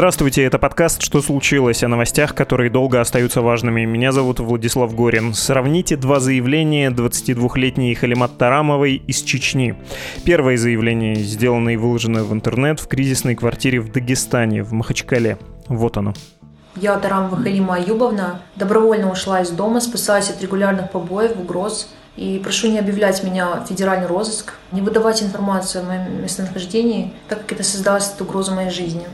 Здравствуйте, 0.00 0.44
это 0.44 0.58
подкаст 0.58 1.02
«Что 1.02 1.20
случилось?» 1.20 1.84
о 1.84 1.88
новостях, 1.88 2.34
которые 2.34 2.70
долго 2.70 3.02
остаются 3.02 3.42
важными. 3.42 3.84
Меня 3.84 4.12
зовут 4.12 4.40
Владислав 4.40 4.94
Горин. 4.94 5.34
Сравните 5.34 5.98
два 5.98 6.20
заявления 6.20 6.88
22-летней 6.88 7.94
Халимат 7.94 8.38
Тарамовой 8.38 8.94
из 8.94 9.20
Чечни. 9.20 9.74
Первое 10.24 10.56
заявление 10.56 11.16
сделано 11.16 11.68
и 11.68 11.76
выложено 11.76 12.24
в 12.24 12.32
интернет 12.32 12.80
в 12.80 12.88
кризисной 12.88 13.34
квартире 13.34 13.80
в 13.80 13.92
Дагестане, 13.92 14.62
в 14.62 14.72
Махачкале. 14.72 15.36
Вот 15.68 15.98
оно. 15.98 16.14
Я, 16.76 16.96
Тарамова 16.96 17.36
Халима 17.36 17.74
Аюбовна, 17.74 18.40
добровольно 18.56 19.12
ушла 19.12 19.42
из 19.42 19.50
дома, 19.50 19.80
спасаясь 19.80 20.30
от 20.30 20.40
регулярных 20.40 20.92
побоев, 20.92 21.36
угроз. 21.36 21.92
И 22.16 22.40
прошу 22.42 22.68
не 22.68 22.78
объявлять 22.78 23.22
меня 23.22 23.56
в 23.56 23.66
федеральный 23.66 24.06
розыск, 24.06 24.54
не 24.72 24.80
выдавать 24.80 25.22
информацию 25.22 25.84
о 25.84 25.86
моем 25.88 26.22
местонахождении, 26.22 27.12
так 27.28 27.42
как 27.42 27.52
это 27.52 27.64
создаст 27.64 28.18
угрозу 28.22 28.54
моей 28.54 28.70
жизни. 28.70 29.06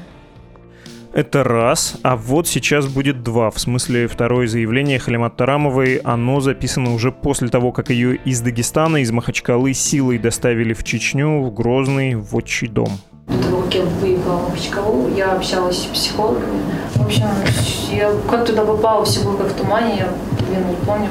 Это 1.16 1.42
раз. 1.44 1.94
А 2.02 2.14
вот 2.14 2.46
сейчас 2.46 2.86
будет 2.86 3.22
два. 3.22 3.50
В 3.50 3.58
смысле, 3.58 4.06
второе 4.06 4.46
заявление 4.46 4.98
Халимат 4.98 5.34
Тарамовой, 5.34 5.96
оно 6.04 6.40
записано 6.40 6.92
уже 6.92 7.10
после 7.10 7.48
того, 7.48 7.72
как 7.72 7.88
ее 7.88 8.16
из 8.16 8.42
Дагестана, 8.42 8.98
из 8.98 9.10
Махачкалы 9.12 9.72
силой 9.72 10.18
доставили 10.18 10.74
в 10.74 10.84
Чечню, 10.84 11.42
в 11.42 11.54
Грозный, 11.54 12.16
в 12.16 12.36
отчий 12.36 12.68
дом. 12.68 12.90
До 13.28 13.42
того, 13.42 13.62
как 13.62 13.74
я 13.76 13.82
выехала 13.84 14.36
в 14.36 14.50
Махачкалу, 14.50 15.10
я 15.16 15.32
общалась 15.32 15.78
с 15.78 15.86
психологами. 15.86 16.60
В 16.96 17.06
общем, 17.06 17.24
я 17.92 18.12
как 18.28 18.44
туда 18.44 18.66
попала, 18.66 19.02
все 19.06 19.24
было 19.24 19.38
как 19.38 19.46
в 19.46 19.54
тумане, 19.54 19.96
я, 19.96 20.08
блин, 20.46 20.68
не 20.68 20.76
помню. 20.84 21.08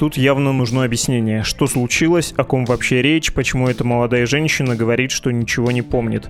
Тут 0.00 0.16
явно 0.16 0.54
нужно 0.54 0.84
объяснение, 0.84 1.42
что 1.42 1.66
случилось, 1.66 2.32
о 2.38 2.44
ком 2.44 2.64
вообще 2.64 3.02
речь, 3.02 3.34
почему 3.34 3.68
эта 3.68 3.84
молодая 3.84 4.24
женщина 4.24 4.74
говорит, 4.74 5.10
что 5.10 5.30
ничего 5.30 5.72
не 5.72 5.82
помнит. 5.82 6.26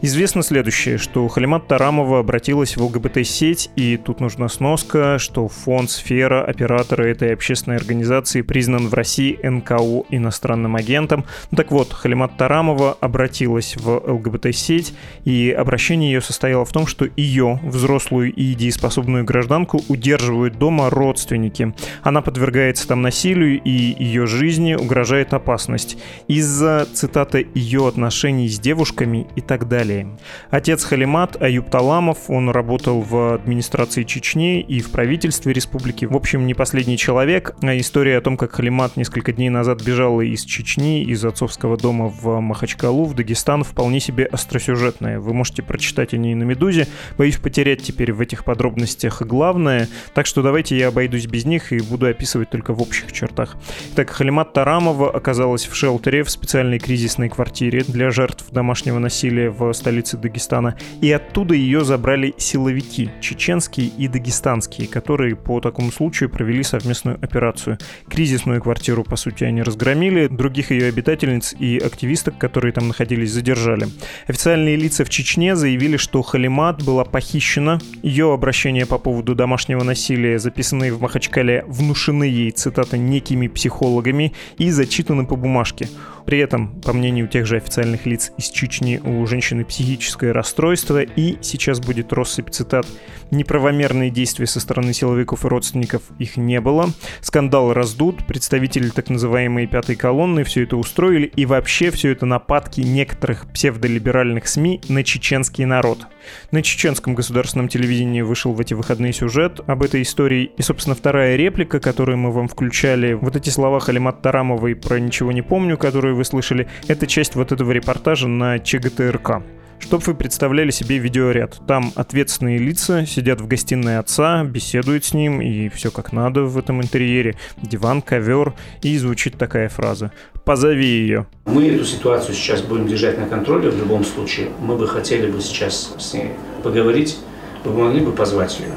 Известно 0.00 0.42
следующее, 0.42 0.96
что 0.96 1.28
Халимат 1.28 1.68
Тарамова 1.68 2.20
обратилась 2.20 2.74
в 2.76 2.82
ЛГБТ-сеть, 2.82 3.70
и 3.76 3.98
тут 3.98 4.20
нужна 4.20 4.48
сноска, 4.48 5.18
что 5.18 5.46
фонд 5.46 5.90
«Сфера», 5.90 6.42
оператора 6.42 7.04
этой 7.04 7.34
общественной 7.34 7.76
организации, 7.76 8.40
признан 8.40 8.88
в 8.88 8.94
России 8.94 9.38
НКО 9.42 10.06
иностранным 10.08 10.74
агентом. 10.74 11.26
Ну 11.50 11.56
так 11.56 11.70
вот, 11.70 11.92
Халимат 11.92 12.38
Тарамова 12.38 12.96
обратилась 12.98 13.76
в 13.76 14.10
ЛГБТ-сеть, 14.10 14.94
и 15.26 15.50
обращение 15.50 16.12
ее 16.12 16.22
состояло 16.22 16.64
в 16.64 16.72
том, 16.72 16.86
что 16.86 17.06
ее, 17.14 17.60
взрослую 17.62 18.32
и 18.32 18.54
дееспособную 18.54 19.24
гражданку, 19.24 19.82
удерживают 19.88 20.58
дома 20.58 20.88
родственники. 20.88 21.74
Она 22.02 22.22
подвергается 22.22 22.88
там 22.88 23.01
насилию, 23.02 23.60
и 23.62 23.70
ее 23.70 24.26
жизни 24.26 24.74
угрожает 24.74 25.34
опасность 25.34 25.98
из-за, 26.28 26.86
цитата, 26.92 27.38
ее 27.54 27.86
отношений 27.86 28.48
с 28.48 28.58
девушками 28.58 29.26
и 29.36 29.40
так 29.40 29.68
далее. 29.68 30.16
Отец 30.50 30.84
Халимат 30.84 31.40
Аюб 31.42 31.68
Таламов, 31.68 32.30
он 32.30 32.48
работал 32.48 33.00
в 33.02 33.34
администрации 33.34 34.04
Чечни 34.04 34.60
и 34.60 34.80
в 34.80 34.90
правительстве 34.90 35.52
республики. 35.52 36.04
В 36.04 36.16
общем, 36.16 36.46
не 36.46 36.54
последний 36.54 36.96
человек. 36.96 37.54
А 37.60 37.76
история 37.76 38.18
о 38.18 38.20
том, 38.20 38.36
как 38.36 38.52
Халимат 38.52 38.96
несколько 38.96 39.32
дней 39.32 39.50
назад 39.50 39.82
бежала 39.82 40.20
из 40.20 40.44
Чечни, 40.44 41.02
из 41.02 41.24
отцовского 41.24 41.76
дома 41.76 42.06
в 42.08 42.40
Махачкалу, 42.40 43.04
в 43.04 43.14
Дагестан, 43.14 43.64
вполне 43.64 44.00
себе 44.00 44.24
остросюжетная. 44.24 45.18
Вы 45.18 45.34
можете 45.34 45.62
прочитать 45.62 46.14
о 46.14 46.16
ней 46.16 46.34
на 46.34 46.44
«Медузе». 46.44 46.86
Боюсь 47.18 47.36
потерять 47.36 47.82
теперь 47.82 48.12
в 48.12 48.20
этих 48.20 48.44
подробностях 48.44 49.22
главное, 49.22 49.88
так 50.14 50.26
что 50.26 50.42
давайте 50.42 50.76
я 50.76 50.88
обойдусь 50.88 51.26
без 51.26 51.44
них 51.44 51.72
и 51.72 51.80
буду 51.80 52.06
описывать 52.06 52.50
только 52.50 52.74
в 52.74 52.80
общем 52.80 52.91
общих 52.92 53.12
чертах. 53.12 53.56
Так, 53.96 54.10
Халимат 54.10 54.52
Тарамова 54.52 55.10
оказалась 55.10 55.66
в 55.66 55.74
шелтере 55.74 56.22
в 56.24 56.30
специальной 56.30 56.78
кризисной 56.78 57.30
квартире 57.30 57.84
для 57.88 58.10
жертв 58.10 58.50
домашнего 58.50 58.98
насилия 58.98 59.48
в 59.48 59.72
столице 59.72 60.18
Дагестана, 60.18 60.76
и 61.00 61.10
оттуда 61.10 61.54
ее 61.54 61.84
забрали 61.84 62.34
силовики, 62.36 63.10
чеченские 63.22 63.86
и 63.86 64.08
дагестанские, 64.08 64.88
которые 64.88 65.36
по 65.36 65.60
такому 65.60 65.90
случаю 65.90 66.28
провели 66.28 66.62
совместную 66.62 67.18
операцию. 67.22 67.78
Кризисную 68.10 68.60
квартиру, 68.60 69.04
по 69.04 69.16
сути, 69.16 69.44
они 69.44 69.62
разгромили, 69.62 70.26
других 70.26 70.70
ее 70.70 70.88
обитательниц 70.88 71.54
и 71.58 71.78
активисток, 71.78 72.36
которые 72.36 72.72
там 72.72 72.88
находились, 72.88 73.32
задержали. 73.32 73.86
Официальные 74.26 74.76
лица 74.76 75.04
в 75.04 75.08
Чечне 75.08 75.56
заявили, 75.56 75.96
что 75.96 76.20
Халимат 76.20 76.84
была 76.84 77.04
похищена, 77.04 77.80
ее 78.02 78.34
обращения 78.34 78.84
по 78.84 78.98
поводу 78.98 79.34
домашнего 79.34 79.82
насилия, 79.82 80.38
записанные 80.38 80.92
в 80.92 81.00
Махачкале, 81.00 81.64
внушены 81.66 82.24
ей, 82.24 82.50
цитата, 82.50 82.81
цитата, 82.82 82.96
некими 82.96 83.48
психологами 83.48 84.32
и 84.58 84.70
зачитаны 84.70 85.26
по 85.26 85.36
бумажке. 85.36 85.88
При 86.26 86.38
этом, 86.38 86.80
по 86.80 86.92
мнению 86.92 87.28
тех 87.28 87.46
же 87.46 87.56
официальных 87.56 88.06
лиц 88.06 88.32
из 88.38 88.48
Чечни, 88.50 88.98
у 88.98 89.26
женщины 89.26 89.64
психическое 89.64 90.32
расстройство, 90.32 91.02
и 91.02 91.36
сейчас 91.40 91.80
будет 91.80 92.12
россыпь 92.12 92.50
цитат. 92.50 92.86
Неправомерные 93.30 94.10
действия 94.10 94.46
со 94.46 94.60
стороны 94.60 94.92
силовиков 94.92 95.44
и 95.44 95.48
родственников 95.48 96.02
их 96.18 96.36
не 96.36 96.60
было. 96.60 96.90
Скандал 97.20 97.72
раздут, 97.72 98.26
представители 98.26 98.90
так 98.90 99.08
называемой 99.08 99.66
пятой 99.66 99.96
колонны 99.96 100.44
все 100.44 100.62
это 100.62 100.76
устроили, 100.76 101.26
и 101.34 101.46
вообще 101.46 101.90
все 101.90 102.10
это 102.10 102.26
нападки 102.26 102.82
некоторых 102.82 103.50
псевдолиберальных 103.52 104.46
СМИ 104.46 104.82
на 104.88 105.02
чеченский 105.02 105.64
народ. 105.64 106.06
На 106.52 106.62
чеченском 106.62 107.14
государственном 107.14 107.68
телевидении 107.68 108.20
вышел 108.20 108.52
в 108.52 108.60
эти 108.60 108.74
выходные 108.74 109.12
сюжет 109.12 109.60
об 109.66 109.82
этой 109.82 110.02
истории, 110.02 110.52
и, 110.56 110.62
собственно, 110.62 110.94
вторая 110.94 111.34
реплика, 111.36 111.80
которую 111.80 112.18
мы 112.18 112.30
вам 112.30 112.48
включали, 112.72 113.12
вот 113.12 113.36
эти 113.36 113.50
слова 113.50 113.80
Халимат 113.80 114.22
Тарамовой 114.22 114.74
про 114.74 114.98
«ничего 114.98 115.30
не 115.30 115.42
помню», 115.42 115.76
которые 115.76 115.92
которую 115.92 116.16
вы 116.16 116.24
слышали, 116.24 116.68
это 116.88 117.06
часть 117.06 117.34
вот 117.36 117.52
этого 117.52 117.70
репортажа 117.70 118.26
на 118.26 118.58
ЧГТРК. 118.58 119.42
Чтобы 119.78 120.02
вы 120.06 120.14
представляли 120.14 120.70
себе 120.70 120.96
видеоряд. 120.96 121.60
Там 121.68 121.92
ответственные 121.96 122.56
лица 122.56 123.04
сидят 123.04 123.42
в 123.42 123.46
гостиной 123.46 123.98
отца, 123.98 124.42
беседуют 124.42 125.04
с 125.04 125.12
ним, 125.12 125.42
и 125.42 125.68
все 125.68 125.90
как 125.90 126.12
надо 126.12 126.44
в 126.44 126.56
этом 126.56 126.80
интерьере. 126.80 127.36
Диван, 127.60 128.00
ковер, 128.00 128.54
и 128.80 128.96
звучит 128.96 129.36
такая 129.36 129.68
фраза. 129.68 130.12
«Позови 130.46 130.86
ее». 130.86 131.26
Мы 131.44 131.68
эту 131.68 131.84
ситуацию 131.84 132.34
сейчас 132.34 132.62
будем 132.62 132.86
держать 132.86 133.18
на 133.18 133.26
контроле 133.26 133.68
в 133.68 133.76
любом 133.76 134.04
случае. 134.04 134.48
Мы 134.60 134.76
бы 134.76 134.88
хотели 134.88 135.30
бы 135.30 135.42
сейчас 135.42 135.94
с 135.98 136.14
ней 136.14 136.30
поговорить. 136.64 137.18
Вы 137.64 137.84
могли 137.84 138.00
бы 138.00 138.12
позвать 138.12 138.58
ее? 138.60 138.72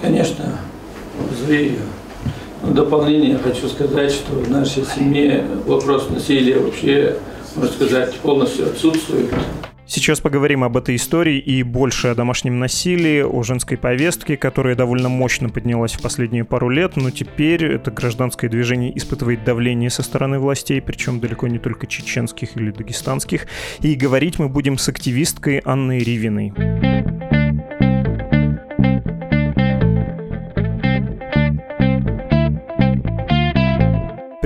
Конечно, 0.00 0.58
позови 1.28 1.66
ее. 1.66 1.78
В 2.62 2.74
дополнение 2.74 3.38
хочу 3.38 3.68
сказать, 3.68 4.12
что 4.12 4.32
в 4.32 4.50
нашей 4.50 4.84
семье 4.84 5.44
вопрос 5.66 6.08
насилия 6.10 6.58
вообще, 6.58 7.16
можно 7.54 7.72
сказать, 7.72 8.14
полностью 8.16 8.66
отсутствует. 8.66 9.32
Сейчас 9.90 10.20
поговорим 10.20 10.64
об 10.64 10.76
этой 10.76 10.96
истории 10.96 11.38
и 11.38 11.62
больше 11.62 12.08
о 12.08 12.14
домашнем 12.14 12.58
насилии, 12.58 13.22
о 13.22 13.42
женской 13.42 13.78
повестке, 13.78 14.36
которая 14.36 14.74
довольно 14.74 15.08
мощно 15.08 15.48
поднялась 15.48 15.92
в 15.92 16.02
последние 16.02 16.44
пару 16.44 16.68
лет, 16.68 16.96
но 16.96 17.10
теперь 17.10 17.64
это 17.64 17.90
гражданское 17.90 18.50
движение 18.50 18.96
испытывает 18.98 19.44
давление 19.44 19.88
со 19.88 20.02
стороны 20.02 20.40
властей, 20.40 20.82
причем 20.82 21.20
далеко 21.20 21.48
не 21.48 21.58
только 21.58 21.86
чеченских 21.86 22.54
или 22.58 22.70
дагестанских. 22.70 23.46
И 23.80 23.94
говорить 23.94 24.38
мы 24.38 24.50
будем 24.50 24.76
с 24.76 24.90
активисткой 24.90 25.62
Анной 25.64 26.00
Ривиной. 26.00 26.52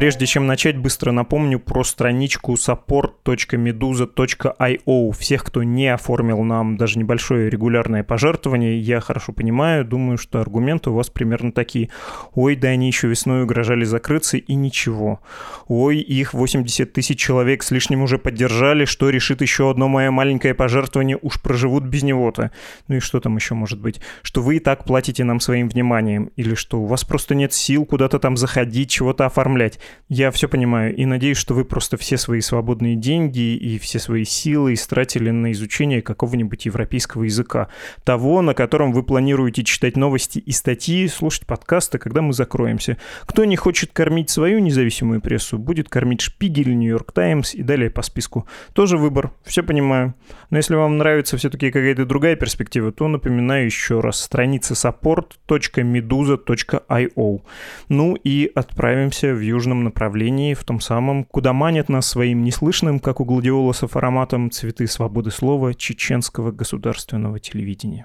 Прежде 0.02 0.26
чем 0.26 0.48
начать, 0.48 0.76
быстро 0.76 1.12
напомню 1.12 1.60
про 1.60 1.84
страничку 1.84 2.54
support.meduza.io. 2.54 5.12
Всех, 5.12 5.44
кто 5.44 5.62
не 5.62 5.94
оформил 5.94 6.42
нам 6.42 6.76
даже 6.76 6.98
небольшое 6.98 7.48
регулярное 7.48 8.02
пожертвование, 8.02 8.80
я 8.80 8.98
хорошо 8.98 9.32
понимаю, 9.32 9.84
думаю, 9.84 10.18
что 10.18 10.40
аргументы 10.40 10.90
у 10.90 10.94
вас 10.94 11.08
примерно 11.08 11.52
такие. 11.52 11.88
Ой, 12.34 12.56
да 12.56 12.70
они 12.70 12.88
еще 12.88 13.06
весной 13.06 13.44
угрожали 13.44 13.84
закрыться, 13.84 14.38
и 14.38 14.54
ничего. 14.54 15.20
Ой, 15.68 15.98
их 15.98 16.34
80 16.34 16.92
тысяч 16.92 17.20
человек 17.20 17.62
с 17.62 17.70
лишним 17.70 18.02
уже 18.02 18.18
поддержали, 18.18 18.86
что 18.86 19.08
решит 19.08 19.40
еще 19.40 19.70
одно 19.70 19.86
мое 19.86 20.10
маленькое 20.10 20.52
пожертвование, 20.52 21.16
уж 21.22 21.40
проживут 21.40 21.84
без 21.84 22.02
него-то. 22.02 22.50
Ну 22.88 22.96
и 22.96 22.98
что 22.98 23.20
там 23.20 23.36
еще 23.36 23.54
может 23.54 23.78
быть? 23.78 24.00
Что 24.22 24.42
вы 24.42 24.56
и 24.56 24.58
так 24.58 24.84
платите 24.84 25.22
нам 25.22 25.38
своим 25.38 25.68
вниманием, 25.68 26.32
или 26.34 26.56
что 26.56 26.80
у 26.80 26.86
вас 26.86 27.04
просто 27.04 27.36
нет 27.36 27.52
сил 27.52 27.84
куда-то 27.84 28.18
там 28.18 28.36
заходить, 28.36 28.90
чего-то 28.90 29.26
оформлять. 29.26 29.78
Я 30.08 30.30
все 30.30 30.46
понимаю 30.46 30.94
и 30.94 31.06
надеюсь, 31.06 31.38
что 31.38 31.54
вы 31.54 31.64
просто 31.64 31.96
все 31.96 32.18
свои 32.18 32.40
свободные 32.40 32.96
деньги 32.96 33.56
и 33.56 33.78
все 33.78 33.98
свои 33.98 34.24
силы 34.24 34.74
истратили 34.74 35.30
на 35.30 35.52
изучение 35.52 36.02
какого-нибудь 36.02 36.66
европейского 36.66 37.24
языка. 37.24 37.68
Того, 38.04 38.42
на 38.42 38.52
котором 38.52 38.92
вы 38.92 39.04
планируете 39.04 39.64
читать 39.64 39.96
новости 39.96 40.38
и 40.38 40.52
статьи, 40.52 41.08
слушать 41.08 41.46
подкасты, 41.46 41.98
когда 41.98 42.20
мы 42.20 42.34
закроемся. 42.34 42.98
Кто 43.22 43.44
не 43.44 43.56
хочет 43.56 43.92
кормить 43.92 44.28
свою 44.28 44.58
независимую 44.58 45.20
прессу, 45.20 45.58
будет 45.58 45.88
кормить 45.88 46.20
Шпигель, 46.20 46.76
Нью-Йорк 46.76 47.12
Таймс 47.12 47.54
и 47.54 47.62
далее 47.62 47.88
по 47.88 48.02
списку. 48.02 48.46
Тоже 48.74 48.98
выбор, 48.98 49.32
все 49.44 49.62
понимаю. 49.62 50.14
Но 50.50 50.58
если 50.58 50.74
вам 50.74 50.98
нравится 50.98 51.38
все-таки 51.38 51.70
какая-то 51.70 52.04
другая 52.04 52.36
перспектива, 52.36 52.92
то 52.92 53.08
напоминаю 53.08 53.64
еще 53.64 54.00
раз. 54.00 54.20
Страница 54.20 54.74
support.meduza.io. 54.74 57.40
Ну 57.88 58.14
и 58.22 58.52
отправимся 58.54 59.32
в 59.32 59.40
южном 59.40 59.81
направлении 59.82 60.54
в 60.54 60.64
том 60.64 60.80
самом, 60.80 61.24
куда 61.24 61.52
манят 61.52 61.88
нас 61.88 62.06
своим 62.06 62.44
неслышным, 62.44 63.00
как 63.00 63.20
у 63.20 63.24
гладиолусов, 63.24 63.96
ароматом 63.96 64.50
цветы 64.50 64.86
свободы 64.86 65.30
слова 65.30 65.74
чеченского 65.74 66.52
государственного 66.52 67.38
телевидения. 67.38 68.04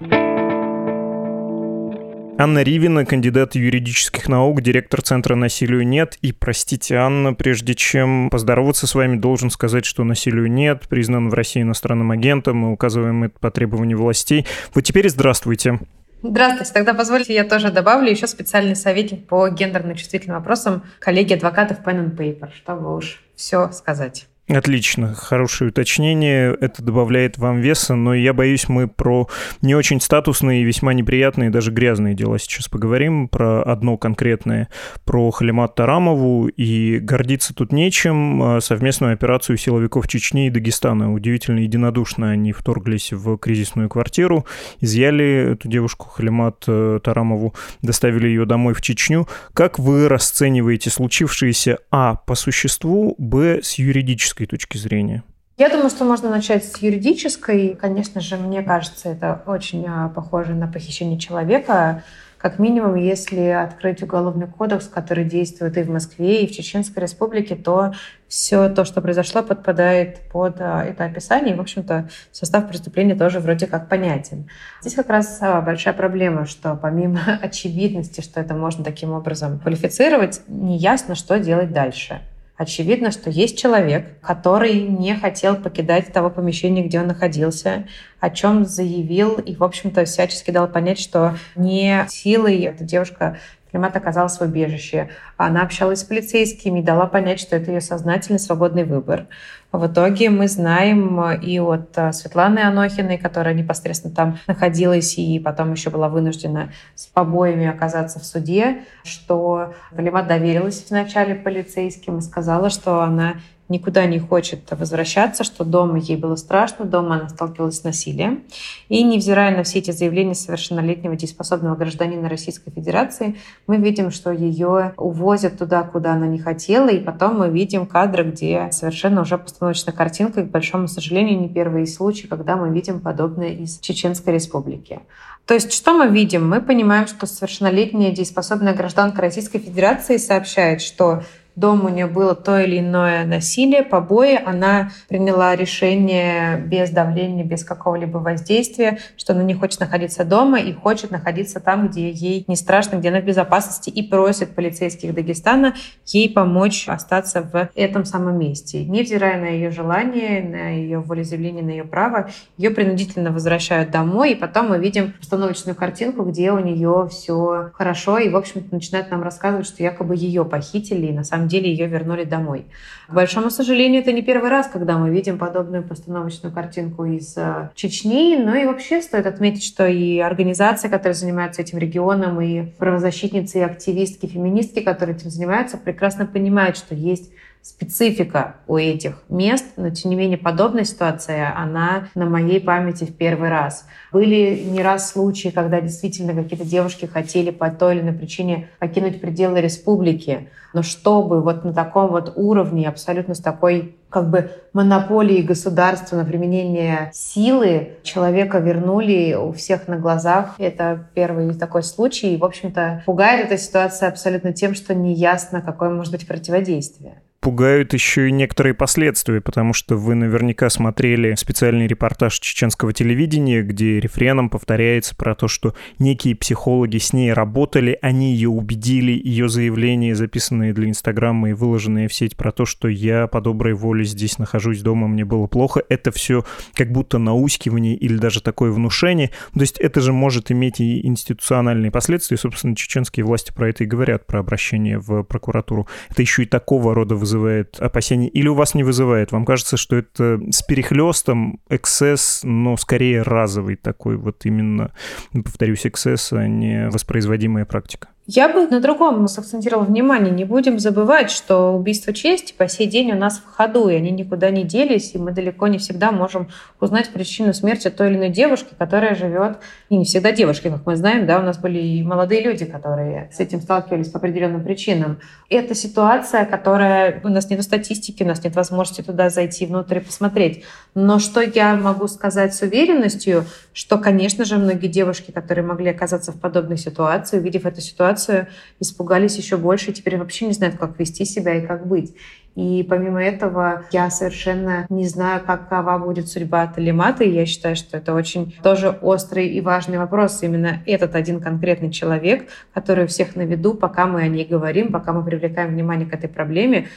Анна 2.40 2.62
Ривина, 2.62 3.04
кандидат 3.04 3.56
юридических 3.56 4.30
наук, 4.30 4.62
директор 4.62 5.02
Центра 5.02 5.34
насилию 5.34 5.88
нет. 5.88 6.20
И, 6.22 6.32
простите, 6.32 6.96
Анна, 6.98 7.34
прежде 7.34 7.74
чем 7.74 8.30
поздороваться 8.30 8.86
с 8.86 8.94
вами, 8.94 9.18
должен 9.18 9.50
сказать, 9.50 9.86
что 9.86 10.04
насилию 10.04 10.52
нет, 10.52 10.88
признан 10.88 11.30
в 11.30 11.34
России 11.34 11.64
иностранным 11.64 12.12
агентом, 12.12 12.58
мы 12.58 12.72
указываем 12.72 13.24
это 13.24 13.40
по 13.40 13.50
требованию 13.50 13.98
властей. 13.98 14.46
Вот 14.76 14.82
теперь 14.82 15.10
здравствуйте. 15.10 15.80
Здравствуйте. 16.24 16.74
Тогда 16.74 16.94
позвольте, 16.94 17.34
я 17.36 17.44
тоже 17.44 17.72
добавлю 17.72 18.10
еще 18.10 18.26
специальный 18.26 18.76
советник 18.76 19.28
по 19.28 19.48
гендерно-чувствительным 19.50 20.36
вопросам 20.38 20.84
коллеги 21.00 21.34
адвокатов 21.34 21.80
Pen 21.86 22.06
and 22.06 22.16
Paper, 22.16 22.52
чтобы 22.54 22.96
уж 22.96 23.24
все 23.36 23.72
сказать. 23.72 24.28
Отлично, 24.50 25.14
хорошее 25.14 25.72
уточнение. 25.72 26.56
Это 26.62 26.82
добавляет 26.82 27.38
вам 27.38 27.60
веса, 27.60 27.96
но 27.96 28.14
я 28.14 28.32
боюсь, 28.32 28.70
мы 28.70 28.88
про 28.88 29.28
не 29.62 29.76
очень 29.76 30.00
статусные, 30.00 30.64
весьма 30.64 30.94
неприятные, 30.94 31.50
даже 31.50 31.70
грязные 31.70 32.16
дела 32.16 32.40
сейчас 32.40 32.70
поговорим. 32.70 33.28
Про 33.28 33.62
одно 33.62 33.98
конкретное, 33.98 34.70
про 35.04 35.32
Халимат 35.32 35.76
Тарамову. 35.76 36.48
И 36.48 37.00
гордиться 37.00 37.54
тут 37.54 37.74
нечем. 37.74 38.42
А 38.42 38.62
совместную 38.62 39.12
операцию 39.12 39.58
силовиков 39.58 40.08
Чечни 40.08 40.48
и 40.48 40.50
Дагестана. 40.50 41.14
Удивительно 41.14 41.60
единодушно 41.60 42.30
они 42.30 42.54
вторглись 42.54 43.12
в 43.12 43.38
кризисную 43.38 43.90
квартиру, 43.90 44.46
изъяли 44.80 45.56
эту 45.56 45.68
девушку 45.68 46.08
Халимат 46.08 46.64
э, 46.68 47.02
Тарамову, 47.04 47.54
доставили 47.82 48.28
ее 48.28 48.46
домой 48.46 48.74
в 48.74 48.82
Чечню. 48.82 49.28
Как 49.54 49.78
вы 49.78 50.08
расцениваете 50.08 50.90
случившееся, 50.90 51.80
а, 51.92 52.16
по 52.16 52.36
существу, 52.36 53.14
б, 53.18 53.60
с 53.62 53.78
юридической 53.78 54.37
юридической 54.38 54.46
точки 54.46 54.78
зрения? 54.78 55.24
Я 55.58 55.70
думаю, 55.70 55.90
что 55.90 56.06
можно 56.06 56.30
начать 56.30 56.64
с 56.66 56.78
юридической. 56.78 57.76
Конечно 57.76 58.22
же, 58.22 58.38
мне 58.38 58.62
кажется, 58.62 59.10
это 59.10 59.42
очень 59.48 59.86
а, 59.88 60.10
похоже 60.10 60.54
на 60.54 60.68
похищение 60.68 61.18
человека. 61.18 62.04
Как 62.38 62.60
минимум, 62.60 62.94
если 62.94 63.42
открыть 63.48 64.04
уголовный 64.04 64.46
кодекс, 64.46 64.88
который 64.88 65.26
действует 65.26 65.76
и 65.76 65.82
в 65.82 65.90
Москве, 65.90 66.44
и 66.44 66.48
в 66.48 66.56
Чеченской 66.56 67.02
Республике, 67.02 67.56
то 67.56 67.94
все 68.28 68.70
то, 68.70 68.86
что 68.86 69.02
произошло, 69.02 69.42
подпадает 69.42 70.20
под 70.32 70.58
а, 70.62 70.84
это 70.84 71.06
описание. 71.06 71.56
И, 71.56 71.58
в 71.58 71.62
общем-то, 71.62 72.08
состав 72.32 72.70
преступления 72.70 73.16
тоже 73.16 73.40
вроде 73.40 73.66
как 73.66 73.90
понятен. 73.90 74.48
Здесь 74.82 74.94
как 74.94 75.10
раз 75.10 75.40
а, 75.42 75.62
большая 75.62 75.96
проблема, 75.96 76.46
что 76.46 76.76
помимо 76.76 77.40
очевидности, 77.42 78.22
что 78.22 78.40
это 78.40 78.54
можно 78.54 78.84
таким 78.84 79.14
образом 79.14 79.60
квалифицировать, 79.60 80.42
неясно, 80.48 81.16
что 81.16 81.40
делать 81.40 81.72
дальше. 81.72 82.22
Очевидно, 82.58 83.12
что 83.12 83.30
есть 83.30 83.60
человек, 83.60 84.20
который 84.20 84.82
не 84.82 85.16
хотел 85.16 85.56
покидать 85.56 86.12
того 86.12 86.32
помещения, 86.32 86.84
где 86.84 87.00
он 87.00 87.08
находился, 87.08 87.86
о 88.20 88.32
чем 88.32 88.66
заявил 88.66 89.36
и, 89.36 89.56
в 89.56 89.64
общем-то, 89.64 90.06
всячески 90.06 90.50
дал 90.50 90.68
понять, 90.68 91.00
что 91.00 91.38
не 91.56 92.06
силой 92.10 92.62
эта 92.62 92.84
девушка 92.84 93.38
Климат 93.70 93.96
оказалась 93.96 94.38
в 94.38 94.42
убежище. 94.42 95.10
Она 95.36 95.62
общалась 95.62 96.00
с 96.00 96.04
полицейскими 96.04 96.80
и 96.80 96.84
дала 96.84 97.06
понять, 97.06 97.40
что 97.40 97.58
это 97.58 97.72
ее 97.72 97.82
сознательный 97.82 98.40
свободный 98.40 98.86
выбор. 98.86 99.28
В 99.74 99.86
итоге 99.88 100.30
мы 100.30 100.48
знаем 100.48 101.20
э, 101.20 101.40
и 101.42 101.60
от 101.60 101.98
э, 101.98 102.14
Светланы 102.14 102.60
Анохиной, 102.60 103.18
которая 103.18 103.54
непосредственно 103.54 104.16
там 104.16 104.38
находилась 104.48 105.18
и 105.18 105.40
потом 105.40 105.74
еще 105.74 105.90
была 105.90 106.08
вынуждена 106.08 106.72
с 106.96 107.06
побоями 107.08 107.68
оказаться 107.68 108.20
в 108.20 108.26
суде, 108.26 108.84
что 109.04 109.74
Галима 109.92 110.24
доверилась 110.24 110.86
вначале 110.90 111.36
полицейским 111.36 112.20
и 112.20 112.22
сказала, 112.22 112.70
что 112.70 113.02
она 113.02 113.36
никуда 113.70 114.06
не 114.06 114.20
хочет 114.20 114.60
возвращаться, 114.72 115.44
что 115.44 115.64
дома 115.64 115.98
ей 115.98 116.18
было 116.18 116.36
страшно, 116.36 116.86
дома 116.86 117.16
она 117.16 117.30
сталкивалась 117.30 117.80
с 117.80 117.84
насилием. 117.84 118.44
И 118.90 119.04
невзирая 119.04 119.56
на 119.56 119.64
все 119.64 119.80
эти 119.80 119.92
заявления 119.92 120.36
совершеннолетнего 120.36 121.16
дееспособного 121.16 121.76
гражданина 121.76 122.30
Российской 122.30 122.72
Федерации, 122.72 123.36
мы 123.68 123.78
видим, 123.78 124.12
что 124.12 124.32
ее 124.32 124.94
увозят 124.98 125.58
туда, 125.58 125.84
куда 125.84 126.14
она 126.14 126.28
не 126.28 126.40
хотела, 126.40 126.90
и 126.90 127.00
потом 127.00 127.40
мы 127.40 127.50
видим 127.50 127.86
кадры, 127.86 128.24
где 128.24 128.70
совершенно 128.72 129.22
уже 129.22 129.38
постановочная 129.38 129.94
картинка, 129.94 130.42
и, 130.42 130.44
к 130.46 130.52
большому 130.52 130.88
сожалению, 130.88 131.40
не 131.40 131.50
первый 131.50 131.86
случай, 131.88 132.28
когда 132.28 132.56
мы 132.56 132.70
видим 132.70 133.00
подобное 133.00 133.50
из 133.50 133.80
Чеченской 133.80 134.34
Республики. 134.34 135.00
То 135.46 135.54
есть 135.54 135.72
что 135.72 135.94
мы 135.94 136.10
видим? 136.10 136.48
Мы 136.48 136.62
понимаем, 136.62 137.08
что 137.08 137.26
совершеннолетняя 137.26 138.12
дееспособная 138.12 138.74
гражданка 138.74 139.22
Российской 139.22 139.60
Федерации 139.60 140.18
сообщает, 140.18 140.82
что 140.82 141.24
дома 141.58 141.90
у 141.90 141.90
нее 141.90 142.06
было 142.06 142.36
то 142.36 142.60
или 142.60 142.80
иное 142.80 143.26
насилие, 143.26 143.84
побои, 143.84 144.40
она 144.42 144.92
приняла 145.10 145.56
решение 145.56 146.58
без 146.58 146.92
давления, 146.92 147.44
без 147.44 147.66
какого-либо 147.66 148.20
воздействия, 148.20 149.00
что 149.18 149.34
она 149.34 149.44
не 149.44 149.56
хочет 149.56 149.80
находиться 149.80 150.24
дома 150.24 150.60
и 150.60 150.72
хочет 150.72 151.12
находиться 151.12 151.60
там, 151.60 151.90
где 151.90 152.12
ей 152.12 152.46
не 152.48 152.56
страшно, 152.56 152.98
где 152.98 153.10
она 153.10 153.20
в 153.22 153.26
безопасности, 153.26 153.90
и 153.90 154.04
просит 154.04 154.56
полицейских 154.56 155.14
Дагестана 155.14 155.74
ей 156.06 156.30
помочь 156.30 156.88
остаться 156.88 157.42
в 157.42 157.70
этом 157.76 158.06
самом 158.06 158.38
месте. 158.38 158.86
Невзирая 158.86 159.42
на 159.42 159.48
ее 159.48 159.72
желание, 159.72 160.44
на 160.44 160.70
ее 160.70 161.00
волеизъявление, 161.00 161.64
на 161.64 161.72
ее 161.72 161.84
право, 161.84 162.30
ее 162.58 162.70
принудительно 162.70 163.32
возвращают 163.32 163.90
домой, 163.90 164.34
и 164.34 164.36
потом 164.36 164.70
мы 164.70 164.78
видим 164.78 165.14
установочную 165.20 165.76
картинку, 165.76 166.24
где 166.24 166.52
у 166.52 166.60
нее 166.60 167.08
все 167.10 167.72
хорошо, 167.74 168.20
и, 168.20 168.30
в 168.30 168.36
общем-то, 168.36 168.74
начинают 168.76 169.10
нам 169.10 169.24
рассказывать, 169.24 169.66
что 169.66 169.82
якобы 169.82 170.16
ее 170.16 170.46
похитили, 170.46 171.08
и 171.08 171.12
на 171.12 171.24
самом 171.24 171.47
деле 171.48 171.70
ее 171.70 171.88
вернули 171.88 172.24
домой. 172.24 172.66
К 173.08 173.14
большому 173.14 173.50
сожалению, 173.50 174.02
это 174.02 174.12
не 174.12 174.22
первый 174.22 174.50
раз, 174.50 174.68
когда 174.68 174.98
мы 174.98 175.10
видим 175.10 175.38
подобную 175.38 175.84
постановочную 175.84 176.54
картинку 176.54 177.06
из 177.06 177.36
э, 177.38 177.70
Чечни. 177.74 178.36
Но 178.36 178.56
и 178.56 178.66
вообще 178.66 179.02
стоит 179.02 179.26
отметить, 179.26 179.64
что 179.64 179.88
и 179.88 180.20
организации, 180.20 180.90
которые 180.90 181.14
занимаются 181.14 181.62
этим 181.62 181.78
регионом, 181.78 182.42
и 182.42 182.64
правозащитницы, 182.78 183.60
и 183.60 183.62
активистки, 183.62 184.26
феминистки, 184.26 184.82
которые 184.82 185.16
этим 185.16 185.30
занимаются, 185.30 185.78
прекрасно 185.78 186.26
понимают, 186.26 186.78
что 186.78 186.96
есть 186.96 187.32
специфика 187.62 188.56
у 188.68 188.78
этих 188.78 189.24
мест, 189.30 189.66
но 189.76 189.90
тем 189.90 190.12
не 190.12 190.16
менее 190.16 190.38
подобная 190.38 190.86
ситуация, 190.86 191.54
она 191.56 192.08
на 192.16 192.26
моей 192.26 192.62
памяти 192.62 193.04
в 193.04 193.16
первый 193.16 193.50
раз. 193.50 193.86
Были 194.12 194.64
не 194.66 194.82
раз 194.82 195.12
случаи, 195.12 195.50
когда 195.50 195.82
действительно 195.82 196.34
какие-то 196.34 196.66
девушки 196.66 197.06
хотели 197.06 197.52
по 197.52 197.70
той 197.70 197.96
или 197.96 198.02
иной 198.02 198.14
причине 198.14 198.70
покинуть 198.80 199.20
пределы 199.20 199.60
республики, 199.60 200.50
но 200.74 200.82
чтобы 200.82 201.42
вот 201.42 201.64
на 201.64 201.74
таком 201.74 202.12
вот 202.12 202.34
уровне, 202.36 202.88
абсолютно 202.88 203.34
с 203.34 203.40
такой 203.40 203.96
как 204.10 204.30
бы 204.30 204.52
монополией 204.74 205.44
государства 205.44 206.16
на 206.16 206.26
применение 206.26 207.12
силы 207.14 207.98
человека 208.04 208.60
вернули 208.60 209.34
у 209.34 209.52
всех 209.52 209.88
на 209.88 209.98
глазах. 209.98 210.56
Это 210.58 211.08
первый 211.14 211.54
такой 211.56 211.84
случай. 211.84 212.34
И, 212.34 212.38
в 212.38 212.46
общем-то, 212.46 213.04
пугает 213.06 213.46
эта 213.46 213.58
ситуация 213.58 214.10
абсолютно 214.10 214.54
тем, 214.54 214.76
что 214.76 214.96
неясно, 214.96 215.62
какое 215.62 215.90
может 215.90 216.14
быть 216.14 216.28
противодействие 216.28 217.22
пугают 217.40 217.94
еще 217.94 218.30
и 218.30 218.32
некоторые 218.32 218.74
последствия, 218.74 219.42
потому 219.42 219.74
что 219.74 219.96
вы 219.96 220.16
наверняка 220.16 220.70
смотрели 220.70 221.36
специальный 221.36 221.88
репортаж 221.88 222.40
чеченского 222.40 222.94
телевидения, 222.94 223.62
где 223.62 224.00
рефреном 224.00 224.50
повторяется 224.50 225.16
про 225.16 225.36
то, 225.36 225.48
что 225.48 225.74
некие 226.00 226.36
психологи 226.36 226.98
с 226.98 227.14
ней 227.14 227.34
работали, 227.34 227.98
они 228.02 228.34
ее 228.34 228.50
убедили, 228.50 229.12
ее 229.12 229.50
заявления, 229.50 230.16
записанные 230.16 230.74
для 230.74 230.90
Инстаграма 230.90 231.50
и 231.50 231.54
выложенные 231.54 232.08
в 232.08 232.14
сеть 232.14 232.36
про 232.36 232.52
то, 232.52 232.66
что 232.66 232.88
я 232.88 233.28
по 233.28 233.42
доброй 233.42 233.74
воле 233.74 234.04
здесь 234.04 234.40
нахожусь 234.40 234.82
дома, 234.82 235.08
мне 235.08 235.26
было 235.26 235.48
плохо, 235.48 235.84
это 235.90 236.12
все 236.12 236.44
как 236.74 236.92
будто 236.92 237.18
наускивание 237.18 237.96
или 237.96 238.18
даже 238.18 238.42
такое 238.42 238.72
внушение. 238.72 239.32
То 239.54 239.62
есть 239.62 239.78
это 239.80 240.02
же 240.02 240.14
может 240.14 240.52
иметь 240.52 240.80
и 240.80 241.06
институциональные 241.06 241.92
последствия, 241.92 242.38
собственно, 242.38 242.76
чеченские 242.76 243.26
власти 243.26 243.52
про 243.54 243.70
это 243.70 243.84
и 243.84 243.88
говорят, 243.88 244.26
про 244.26 244.40
обращение 244.40 245.00
в 245.00 245.24
прокуратуру. 245.24 245.88
Это 246.10 246.22
еще 246.22 246.44
и 246.44 246.46
такого 246.46 246.94
рода 246.94 247.16
вызывает 247.28 247.80
опасения 247.80 248.30
или 248.30 248.48
у 248.48 248.54
вас 248.54 248.74
не 248.74 248.84
вызывает? 248.84 249.32
Вам 249.32 249.46
кажется, 249.46 249.76
что 249.76 249.98
это 249.98 250.40
с 250.50 250.62
перехлестом 250.64 251.60
эксцесс, 251.70 252.42
но 252.44 252.78
скорее 252.78 253.22
разовый 253.22 253.76
такой 253.76 254.16
вот 254.16 254.46
именно, 254.46 254.94
повторюсь, 255.34 255.86
эксцесс, 255.86 256.32
а 256.32 256.48
не 256.48 256.90
воспроизводимая 256.90 257.66
практика? 257.66 258.08
Я 258.30 258.50
бы 258.50 258.68
на 258.68 258.82
другом 258.82 259.26
сакцентировала 259.30 259.86
внимание. 259.86 260.34
Не 260.34 260.44
будем 260.44 260.80
забывать, 260.80 261.32
что 261.32 261.74
убийство 261.74 262.12
чести 262.12 262.52
по 262.52 262.68
сей 262.68 262.86
день 262.86 263.14
у 263.14 263.16
нас 263.16 263.38
в 263.38 263.56
ходу, 263.56 263.88
и 263.88 263.96
они 263.96 264.12
никуда 264.12 264.50
не 264.50 264.66
делись, 264.66 265.16
и 265.16 265.18
мы 265.18 265.32
далеко 265.32 265.68
не 265.68 265.78
всегда 265.78 266.12
можем 266.12 266.50
узнать 266.82 267.08
причину 267.08 267.54
смерти 267.54 267.90
той 267.90 268.10
или 268.10 268.18
иной 268.18 268.30
девушки, 268.30 268.74
которая 268.78 269.16
живет, 269.16 269.60
и 269.88 269.96
не 269.96 270.04
всегда 270.04 270.34
девушки, 270.34 270.68
как 270.70 270.86
мы 270.86 270.98
знаем, 270.98 271.26
да, 271.26 271.40
у 271.40 271.42
нас 271.42 271.58
были 271.58 271.80
и 271.80 272.04
молодые 272.04 272.42
люди, 272.42 272.66
которые 272.66 273.30
с 273.32 273.40
этим 273.40 273.62
сталкивались 273.62 274.10
по 274.10 274.18
определенным 274.18 274.62
причинам. 274.62 275.20
Это 275.50 275.74
ситуация, 275.74 276.44
которая... 276.44 277.22
У 277.24 277.30
нас 277.30 277.50
нет 277.50 277.64
статистики, 277.64 278.24
у 278.24 278.28
нас 278.28 278.44
нет 278.44 278.58
возможности 278.58 279.04
туда 279.04 279.30
зайти 279.30 279.66
внутрь 279.66 280.00
и 280.00 280.02
посмотреть. 280.02 280.66
Но 280.96 281.20
что 281.20 281.40
я 281.40 281.76
могу 281.76 282.08
сказать 282.10 282.54
с 282.54 282.62
уверенностью, 282.62 283.46
что, 283.72 283.98
конечно 283.98 284.44
же, 284.44 284.58
многие 284.58 284.88
девушки, 284.88 285.32
которые 285.32 285.66
могли 285.66 285.92
оказаться 285.92 286.34
в 286.34 286.40
подобной 286.42 286.78
ситуации, 286.78 287.40
увидев 287.40 287.66
эту 287.66 287.80
ситуацию, 287.80 288.17
ситуацию, 288.18 288.48
испугались 288.80 289.38
еще 289.38 289.58
больше, 289.58 289.92
и 289.92 289.94
теперь 289.94 290.18
вообще 290.18 290.48
не 290.48 290.54
знают, 290.54 290.78
как 290.78 291.00
вести 291.00 291.26
себя 291.26 291.56
и 291.56 291.66
как 291.66 291.88
быть. 291.88 292.16
И 292.56 292.84
помимо 292.90 293.24
этого, 293.24 293.86
я 293.92 294.10
совершенно 294.10 294.88
не 294.90 295.08
знаю, 295.08 295.44
какова 295.46 296.00
будет 296.00 296.28
судьба 296.28 296.66
Талимата, 296.66 297.24
и 297.24 297.30
я 297.30 297.46
считаю, 297.46 297.76
что 297.76 297.98
это 297.98 298.16
очень 298.16 298.56
тоже 298.64 298.98
острый 299.02 299.48
и 299.48 299.62
важный 299.62 300.00
вопрос. 300.00 300.42
Именно 300.42 300.82
этот 300.88 301.14
один 301.14 301.40
конкретный 301.40 301.92
человек, 301.92 302.48
который 302.74 303.06
у 303.06 303.08
всех 303.08 303.36
на 303.36 303.44
виду, 303.44 303.76
пока 303.76 304.08
мы 304.08 304.22
о 304.22 304.28
ней 304.28 304.46
говорим, 304.46 304.92
пока 304.92 305.14
мы 305.14 305.24
привлекаем 305.24 305.70
внимание 305.70 306.10
к 306.10 306.14
этой 306.14 306.30
проблеме, 306.30 306.88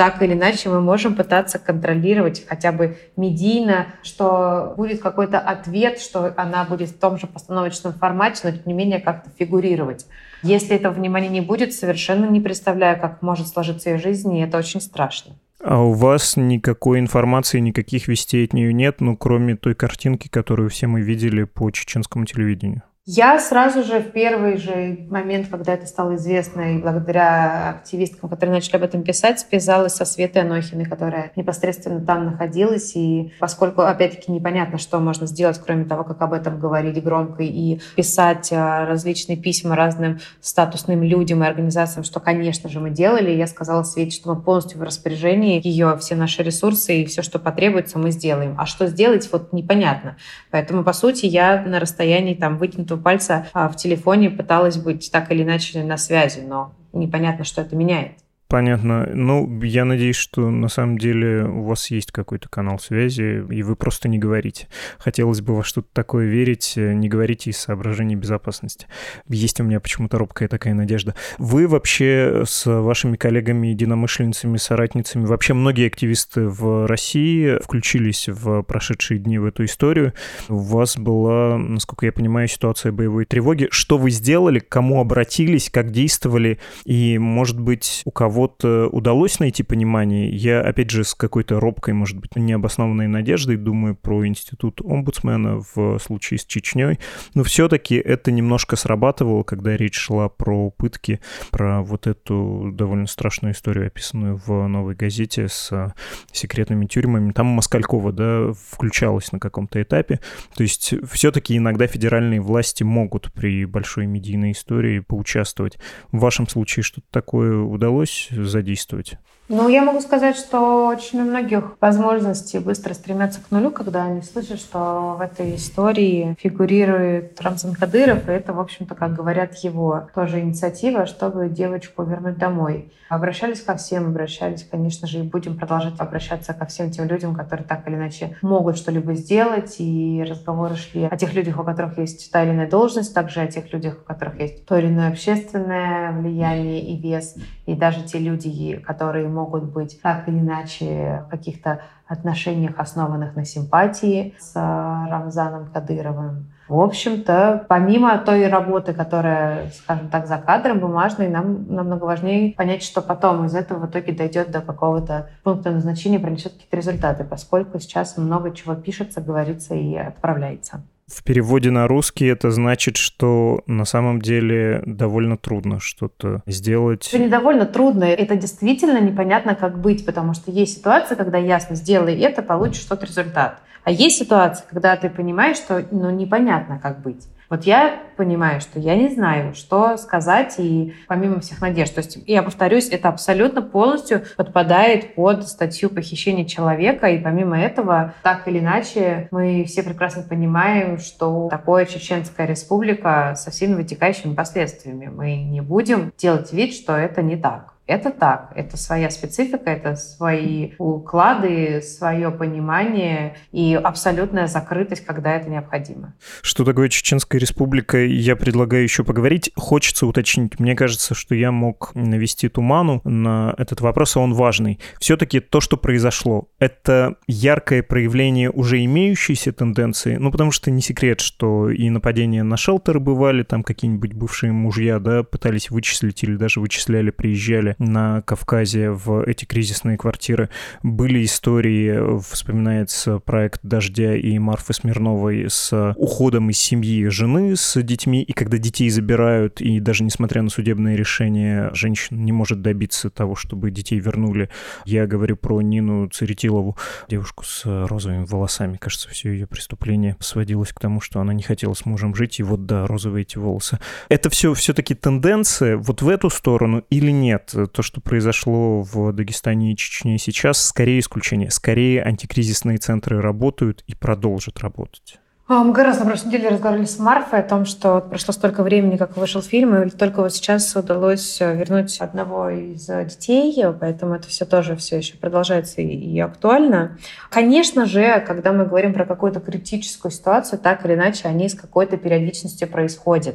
так 0.00 0.22
или 0.22 0.32
иначе 0.32 0.70
мы 0.70 0.80
можем 0.80 1.14
пытаться 1.14 1.58
контролировать 1.58 2.46
хотя 2.48 2.72
бы 2.72 2.96
медийно, 3.18 3.88
что 4.02 4.72
будет 4.78 5.02
какой-то 5.02 5.38
ответ, 5.38 6.00
что 6.00 6.32
она 6.38 6.64
будет 6.64 6.88
в 6.88 6.98
том 6.98 7.18
же 7.18 7.26
постановочном 7.26 7.92
формате, 7.92 8.40
но 8.44 8.50
тем 8.52 8.62
не 8.64 8.72
менее 8.72 9.00
как-то 9.00 9.28
фигурировать. 9.38 10.06
Если 10.42 10.74
этого 10.74 10.94
внимания 10.94 11.28
не 11.28 11.42
будет, 11.42 11.74
совершенно 11.74 12.24
не 12.24 12.40
представляю, 12.40 12.98
как 12.98 13.20
может 13.20 13.48
сложиться 13.48 13.90
ее 13.90 13.98
жизнь, 13.98 14.34
и 14.34 14.40
это 14.40 14.56
очень 14.56 14.80
страшно. 14.80 15.34
А 15.62 15.82
у 15.82 15.92
вас 15.92 16.38
никакой 16.38 16.98
информации, 16.98 17.58
никаких 17.58 18.08
вестей 18.08 18.46
от 18.46 18.54
нее 18.54 18.72
нет, 18.72 19.02
ну, 19.02 19.18
кроме 19.18 19.54
той 19.54 19.74
картинки, 19.74 20.28
которую 20.28 20.70
все 20.70 20.86
мы 20.86 21.02
видели 21.02 21.44
по 21.44 21.70
чеченскому 21.70 22.24
телевидению? 22.24 22.84
Я 23.12 23.40
сразу 23.40 23.82
же 23.82 23.98
в 23.98 24.12
первый 24.12 24.56
же 24.56 24.98
момент, 25.10 25.48
когда 25.48 25.74
это 25.74 25.84
стало 25.84 26.14
известно, 26.14 26.76
и 26.76 26.78
благодаря 26.78 27.70
активисткам, 27.70 28.30
которые 28.30 28.54
начали 28.54 28.76
об 28.76 28.84
этом 28.84 29.02
писать, 29.02 29.40
связалась 29.40 29.94
со 29.94 30.04
Светой 30.04 30.42
Анохиной, 30.42 30.84
которая 30.84 31.32
непосредственно 31.34 32.00
там 32.00 32.26
находилась. 32.26 32.94
И 32.94 33.32
поскольку, 33.40 33.80
опять-таки, 33.80 34.30
непонятно, 34.30 34.78
что 34.78 35.00
можно 35.00 35.26
сделать, 35.26 35.58
кроме 35.58 35.86
того, 35.86 36.04
как 36.04 36.22
об 36.22 36.32
этом 36.32 36.60
говорить 36.60 37.02
громко 37.02 37.42
и 37.42 37.80
писать 37.96 38.50
а, 38.52 38.86
различные 38.86 39.36
письма 39.36 39.74
разным 39.74 40.20
статусным 40.40 41.02
людям 41.02 41.42
и 41.42 41.48
организациям, 41.48 42.04
что, 42.04 42.20
конечно 42.20 42.68
же, 42.68 42.78
мы 42.78 42.90
делали. 42.90 43.32
Я 43.32 43.48
сказала 43.48 43.82
Свете, 43.82 44.14
что 44.14 44.32
мы 44.32 44.40
полностью 44.40 44.78
в 44.78 44.84
распоряжении 44.84 45.60
ее, 45.66 45.96
все 46.00 46.14
наши 46.14 46.44
ресурсы 46.44 47.02
и 47.02 47.06
все, 47.06 47.22
что 47.22 47.40
потребуется, 47.40 47.98
мы 47.98 48.12
сделаем. 48.12 48.54
А 48.56 48.66
что 48.66 48.86
сделать, 48.86 49.28
вот 49.32 49.52
непонятно. 49.52 50.16
Поэтому, 50.52 50.84
по 50.84 50.92
сути, 50.92 51.26
я 51.26 51.60
на 51.62 51.80
расстоянии 51.80 52.34
там 52.34 52.56
вытянутого 52.56 52.99
пальца 53.00 53.48
а, 53.52 53.68
в 53.68 53.76
телефоне 53.76 54.30
пыталась 54.30 54.76
быть 54.76 55.10
так 55.10 55.30
или 55.32 55.42
иначе 55.42 55.82
на 55.82 55.96
связи, 55.96 56.40
но 56.40 56.72
непонятно, 56.92 57.44
что 57.44 57.62
это 57.62 57.76
меняет. 57.76 58.12
Понятно. 58.50 59.08
Ну, 59.14 59.62
я 59.62 59.84
надеюсь, 59.84 60.16
что 60.16 60.50
на 60.50 60.66
самом 60.66 60.98
деле 60.98 61.44
у 61.44 61.62
вас 61.62 61.88
есть 61.92 62.10
какой-то 62.10 62.48
канал 62.48 62.80
связи, 62.80 63.44
и 63.48 63.62
вы 63.62 63.76
просто 63.76 64.08
не 64.08 64.18
говорите. 64.18 64.66
Хотелось 64.98 65.40
бы 65.40 65.54
во 65.54 65.62
что-то 65.62 65.86
такое 65.92 66.26
верить, 66.26 66.72
не 66.76 67.08
говорите 67.08 67.50
из 67.50 67.58
соображений 67.58 68.16
безопасности. 68.16 68.88
Есть 69.28 69.60
у 69.60 69.62
меня 69.62 69.78
почему-то 69.78 70.18
робкая 70.18 70.48
такая 70.48 70.74
надежда. 70.74 71.14
Вы 71.38 71.68
вообще 71.68 72.42
с 72.44 72.66
вашими 72.66 73.16
коллегами, 73.16 73.68
единомышленницами, 73.68 74.56
соратницами, 74.56 75.26
вообще 75.26 75.54
многие 75.54 75.86
активисты 75.86 76.48
в 76.48 76.88
России 76.88 77.56
включились 77.62 78.28
в 78.28 78.62
прошедшие 78.62 79.20
дни 79.20 79.38
в 79.38 79.44
эту 79.44 79.64
историю. 79.64 80.12
У 80.48 80.56
вас 80.56 80.98
была, 80.98 81.56
насколько 81.56 82.04
я 82.04 82.10
понимаю, 82.10 82.48
ситуация 82.48 82.90
боевой 82.90 83.26
тревоги. 83.26 83.68
Что 83.70 83.96
вы 83.96 84.10
сделали, 84.10 84.58
к 84.58 84.68
кому 84.68 85.00
обратились, 85.00 85.70
как 85.70 85.92
действовали, 85.92 86.58
и, 86.84 87.16
может 87.16 87.60
быть, 87.60 88.02
у 88.04 88.10
кого 88.10 88.39
вот 88.40 88.64
э, 88.64 88.88
удалось 88.90 89.38
найти 89.38 89.62
понимание. 89.62 90.30
Я, 90.30 90.62
опять 90.62 90.88
же, 90.88 91.04
с 91.04 91.14
какой-то 91.14 91.60
робкой, 91.60 91.92
может 91.92 92.16
быть, 92.16 92.36
необоснованной 92.36 93.06
надеждой 93.06 93.58
думаю 93.58 93.94
про 93.94 94.26
институт 94.26 94.80
омбудсмена 94.80 95.62
в 95.74 95.98
случае 95.98 96.38
с 96.38 96.46
Чечней. 96.46 96.98
Но 97.34 97.44
все-таки 97.44 97.96
это 97.96 98.32
немножко 98.32 98.76
срабатывало, 98.76 99.42
когда 99.42 99.76
речь 99.76 99.96
шла 99.96 100.30
про 100.30 100.70
пытки, 100.70 101.20
про 101.50 101.82
вот 101.82 102.06
эту 102.06 102.70
довольно 102.72 103.06
страшную 103.06 103.52
историю, 103.52 103.88
описанную 103.88 104.40
в 104.46 104.66
«Новой 104.68 104.94
газете» 104.94 105.48
с 105.48 105.94
секретными 106.32 106.86
тюрьмами. 106.86 107.32
Там 107.32 107.46
Москалькова, 107.46 108.12
да, 108.12 108.52
включалась 108.70 109.32
на 109.32 109.38
каком-то 109.38 109.82
этапе. 109.82 110.20
То 110.54 110.62
есть 110.62 110.94
все-таки 111.12 111.58
иногда 111.58 111.86
федеральные 111.86 112.40
власти 112.40 112.84
могут 112.84 113.30
при 113.34 113.66
большой 113.66 114.06
медийной 114.06 114.52
истории 114.52 115.00
поучаствовать. 115.00 115.78
В 116.10 116.20
вашем 116.20 116.48
случае 116.48 116.84
что-то 116.84 117.06
такое 117.10 117.58
удалось 117.58 118.29
задействовать? 118.30 119.18
Ну, 119.52 119.68
я 119.68 119.82
могу 119.82 120.00
сказать, 120.00 120.36
что 120.36 120.86
очень 120.86 121.22
у 121.22 121.24
многих 121.24 121.76
возможности 121.80 122.58
быстро 122.58 122.94
стремятся 122.94 123.40
к 123.40 123.50
нулю, 123.50 123.72
когда 123.72 124.04
они 124.04 124.22
слышат, 124.22 124.60
что 124.60 125.16
в 125.18 125.20
этой 125.20 125.56
истории 125.56 126.36
фигурирует 126.38 127.40
Рамзан 127.40 127.74
Кадыров, 127.74 128.28
и 128.28 128.32
это, 128.32 128.52
в 128.52 128.60
общем-то, 128.60 128.94
как 128.94 129.12
говорят 129.12 129.56
его 129.56 130.08
тоже 130.14 130.38
инициатива, 130.38 131.04
чтобы 131.04 131.48
девочку 131.48 132.04
вернуть 132.04 132.38
домой. 132.38 132.92
Обращались 133.08 133.60
ко 133.60 133.74
всем, 133.74 134.06
обращались, 134.06 134.62
конечно 134.62 135.08
же, 135.08 135.18
и 135.18 135.22
будем 135.22 135.58
продолжать 135.58 135.94
обращаться 135.98 136.54
ко 136.54 136.66
всем 136.66 136.92
тем 136.92 137.08
людям, 137.08 137.34
которые 137.34 137.66
так 137.66 137.88
или 137.88 137.96
иначе 137.96 138.36
могут 138.42 138.78
что-либо 138.78 139.14
сделать, 139.14 139.80
и 139.80 140.24
разговоры 140.30 140.76
шли 140.76 141.06
о 141.06 141.16
тех 141.16 141.34
людях, 141.34 141.58
у 141.58 141.64
которых 141.64 141.98
есть 141.98 142.30
та 142.30 142.44
или 142.44 142.52
иная 142.52 142.70
должность, 142.70 143.12
также 143.12 143.40
о 143.40 143.48
тех 143.48 143.72
людях, 143.72 143.98
у 144.00 144.04
которых 144.06 144.38
есть 144.38 144.64
то 144.64 144.78
или 144.78 144.86
иное 144.86 145.08
общественное 145.08 146.12
влияние 146.12 146.82
и 146.84 146.96
вес, 146.96 147.34
и 147.66 147.74
даже 147.74 148.04
те 148.04 148.20
люди, 148.20 148.76
которые 148.76 149.26
могут 149.26 149.39
быть 149.46 150.00
так 150.02 150.28
или 150.28 150.38
иначе 150.38 151.24
в 151.26 151.30
каких-то 151.30 151.80
отношениях, 152.06 152.74
основанных 152.78 153.36
на 153.36 153.44
симпатии 153.44 154.34
с 154.38 154.54
Рамзаном 154.54 155.70
Кадыровым. 155.72 156.50
В 156.68 156.80
общем-то, 156.80 157.66
помимо 157.68 158.16
той 158.18 158.46
работы, 158.46 158.94
которая, 158.94 159.70
скажем 159.70 160.08
так, 160.08 160.28
за 160.28 160.38
кадром 160.38 160.78
бумажной, 160.78 161.28
нам 161.28 161.66
намного 161.68 162.04
важнее 162.04 162.54
понять, 162.54 162.84
что 162.84 163.02
потом 163.02 163.44
из 163.44 163.56
этого 163.56 163.86
в 163.86 163.90
итоге 163.90 164.12
дойдет 164.12 164.52
до 164.52 164.60
какого-то 164.60 165.30
пункта 165.42 165.72
назначения, 165.72 166.20
принесет 166.20 166.52
какие-то 166.52 166.76
результаты, 166.76 167.24
поскольку 167.24 167.80
сейчас 167.80 168.16
много 168.16 168.52
чего 168.52 168.76
пишется, 168.76 169.20
говорится 169.20 169.74
и 169.74 169.96
отправляется. 169.96 170.82
В 171.10 171.24
переводе 171.24 171.70
на 171.70 171.88
русский 171.88 172.26
это 172.26 172.52
значит, 172.52 172.96
что 172.96 173.62
на 173.66 173.84
самом 173.84 174.22
деле 174.22 174.80
довольно 174.86 175.36
трудно 175.36 175.80
что-то 175.80 176.42
сделать. 176.46 177.08
Это 177.08 177.18
не 177.18 177.28
довольно 177.28 177.66
трудно, 177.66 178.04
это 178.04 178.36
действительно 178.36 179.00
непонятно, 179.00 179.56
как 179.56 179.80
быть, 179.80 180.06
потому 180.06 180.34
что 180.34 180.52
есть 180.52 180.78
ситуация, 180.78 181.16
когда 181.16 181.36
ясно, 181.36 181.74
сделай 181.74 182.16
это, 182.20 182.42
получишь 182.42 182.84
тот 182.84 183.02
результат. 183.02 183.58
А 183.82 183.90
есть 183.90 184.18
ситуация, 184.18 184.64
когда 184.70 184.94
ты 184.96 185.10
понимаешь, 185.10 185.56
что 185.56 185.84
ну, 185.90 186.10
непонятно, 186.10 186.78
как 186.78 187.02
быть. 187.02 187.26
Вот 187.50 187.64
я 187.64 188.00
понимаю, 188.16 188.60
что 188.60 188.78
я 188.78 188.94
не 188.94 189.08
знаю, 189.08 189.54
что 189.54 189.96
сказать, 189.96 190.54
и 190.58 190.94
помимо 191.08 191.40
всех 191.40 191.60
надежд. 191.60 191.92
То 191.94 191.98
есть, 191.98 192.18
я 192.28 192.44
повторюсь, 192.44 192.88
это 192.88 193.08
абсолютно 193.08 193.60
полностью 193.60 194.22
подпадает 194.36 195.16
под 195.16 195.48
статью 195.48 195.90
похищения 195.90 196.44
человека, 196.44 197.08
и 197.08 197.18
помимо 197.18 197.60
этого, 197.60 198.14
так 198.22 198.46
или 198.46 198.60
иначе, 198.60 199.26
мы 199.32 199.64
все 199.66 199.82
прекрасно 199.82 200.22
понимаем, 200.22 200.98
что 200.98 201.48
такое 201.50 201.86
Чеченская 201.86 202.46
республика 202.46 203.34
со 203.36 203.50
всеми 203.50 203.74
вытекающими 203.74 204.34
последствиями. 204.34 205.06
Мы 205.06 205.42
не 205.42 205.60
будем 205.60 206.12
делать 206.16 206.52
вид, 206.52 206.72
что 206.72 206.96
это 206.96 207.20
не 207.20 207.36
так. 207.36 207.74
Это 207.90 208.12
так, 208.12 208.52
это 208.54 208.76
своя 208.76 209.10
специфика, 209.10 209.68
это 209.68 209.96
свои 209.96 210.74
уклады, 210.78 211.82
свое 211.82 212.30
понимание 212.30 213.34
и 213.50 213.74
абсолютная 213.74 214.46
закрытость, 214.46 215.04
когда 215.04 215.34
это 215.34 215.50
необходимо. 215.50 216.14
Что 216.40 216.64
такое 216.64 216.88
Чеченская 216.88 217.40
республика, 217.40 217.98
я 217.98 218.36
предлагаю 218.36 218.84
еще 218.84 219.02
поговорить. 219.02 219.50
Хочется 219.56 220.06
уточнить. 220.06 220.60
Мне 220.60 220.76
кажется, 220.76 221.16
что 221.16 221.34
я 221.34 221.50
мог 221.50 221.90
навести 221.96 222.48
туману 222.48 223.00
на 223.02 223.56
этот 223.58 223.80
вопрос, 223.80 224.16
а 224.16 224.20
он 224.20 224.34
важный. 224.34 224.78
Все-таки 225.00 225.40
то, 225.40 225.60
что 225.60 225.76
произошло, 225.76 226.48
это 226.60 227.16
яркое 227.26 227.82
проявление 227.82 228.50
уже 228.52 228.84
имеющейся 228.84 229.52
тенденции, 229.52 230.14
ну, 230.14 230.30
потому 230.30 230.52
что 230.52 230.70
не 230.70 230.80
секрет, 230.80 231.20
что 231.20 231.68
и 231.68 231.90
нападения 231.90 232.44
на 232.44 232.56
шелтеры 232.56 233.00
бывали, 233.00 233.42
там 233.42 233.64
какие-нибудь 233.64 234.12
бывшие 234.12 234.52
мужья, 234.52 235.00
да, 235.00 235.24
пытались 235.24 235.70
вычислить 235.70 236.22
или 236.22 236.36
даже 236.36 236.60
вычисляли, 236.60 237.10
приезжали 237.10 237.74
на 237.80 238.20
Кавказе 238.22 238.90
в 238.90 239.24
эти 239.24 239.46
кризисные 239.46 239.96
квартиры. 239.96 240.50
Были 240.82 241.24
истории, 241.24 242.20
вспоминается 242.20 243.18
проект 243.18 243.60
«Дождя» 243.62 244.14
и 244.14 244.38
Марфы 244.38 244.74
Смирновой 244.74 245.46
с 245.48 245.94
уходом 245.96 246.50
из 246.50 246.58
семьи 246.58 247.08
жены 247.08 247.56
с 247.56 247.82
детьми, 247.82 248.22
и 248.22 248.32
когда 248.32 248.58
детей 248.58 248.90
забирают, 248.90 249.60
и 249.60 249.80
даже 249.80 250.04
несмотря 250.04 250.42
на 250.42 250.50
судебные 250.50 250.96
решения, 250.96 251.70
женщина 251.72 252.18
не 252.18 252.32
может 252.32 252.60
добиться 252.62 253.10
того, 253.10 253.34
чтобы 253.34 253.70
детей 253.70 253.98
вернули. 253.98 254.50
Я 254.84 255.06
говорю 255.06 255.36
про 255.36 255.60
Нину 255.62 256.08
Церетилову, 256.08 256.76
девушку 257.08 257.44
с 257.44 257.62
розовыми 257.64 258.26
волосами. 258.26 258.76
Кажется, 258.76 259.08
все 259.08 259.30
ее 259.32 259.46
преступление 259.46 260.16
сводилось 260.20 260.72
к 260.72 260.80
тому, 260.80 261.00
что 261.00 261.20
она 261.20 261.32
не 261.32 261.42
хотела 261.42 261.72
с 261.72 261.86
мужем 261.86 262.14
жить, 262.14 262.40
и 262.40 262.42
вот, 262.42 262.66
да, 262.66 262.86
розовые 262.86 263.22
эти 263.22 263.38
волосы. 263.38 263.78
Это 264.10 264.28
все 264.28 264.52
все-таки 264.52 264.94
тенденция 264.94 265.78
вот 265.78 266.02
в 266.02 266.08
эту 266.08 266.28
сторону 266.28 266.84
или 266.90 267.10
нет? 267.10 267.54
То, 267.72 267.82
что 267.82 268.00
произошло 268.00 268.82
в 268.82 269.12
Дагестане 269.12 269.72
и 269.72 269.76
Чечне 269.76 270.18
сейчас, 270.18 270.64
скорее 270.64 271.00
исключение. 271.00 271.50
Скорее 271.50 272.02
антикризисные 272.02 272.78
центры 272.78 273.20
работают 273.20 273.84
и 273.86 273.94
продолжат 273.94 274.60
работать. 274.60 275.20
А, 275.52 275.64
мы 275.64 275.74
как 275.74 275.84
раз 275.84 275.98
на 275.98 276.06
прошлой 276.06 276.28
неделе 276.28 276.50
разговаривали 276.50 276.86
с 276.86 277.00
Марфой 277.00 277.40
о 277.40 277.42
том, 277.42 277.64
что 277.64 278.00
прошло 278.00 278.32
столько 278.32 278.62
времени, 278.62 278.96
как 278.96 279.16
вышел 279.16 279.42
фильм, 279.42 279.82
и 279.82 279.90
только 279.90 280.20
вот 280.20 280.32
сейчас 280.32 280.76
удалось 280.76 281.40
э, 281.40 281.56
вернуть 281.56 281.98
одного 281.98 282.50
из 282.50 282.88
э, 282.88 283.04
детей, 283.04 283.60
поэтому 283.80 284.14
это 284.14 284.28
все 284.28 284.44
тоже 284.44 284.76
все 284.76 284.98
еще 284.98 285.16
продолжается 285.16 285.80
и 285.80 286.20
актуально. 286.20 286.98
Конечно 287.30 287.86
же, 287.86 288.22
когда 288.24 288.52
мы 288.52 288.64
говорим 288.64 288.94
про 288.94 289.04
какую-то 289.04 289.40
критическую 289.40 290.12
ситуацию, 290.12 290.60
так 290.60 290.86
или 290.86 290.94
иначе 290.94 291.26
они 291.26 291.48
с 291.48 291.56
какой-то 291.56 291.96
периодичностью 291.96 292.68
происходят. 292.68 293.34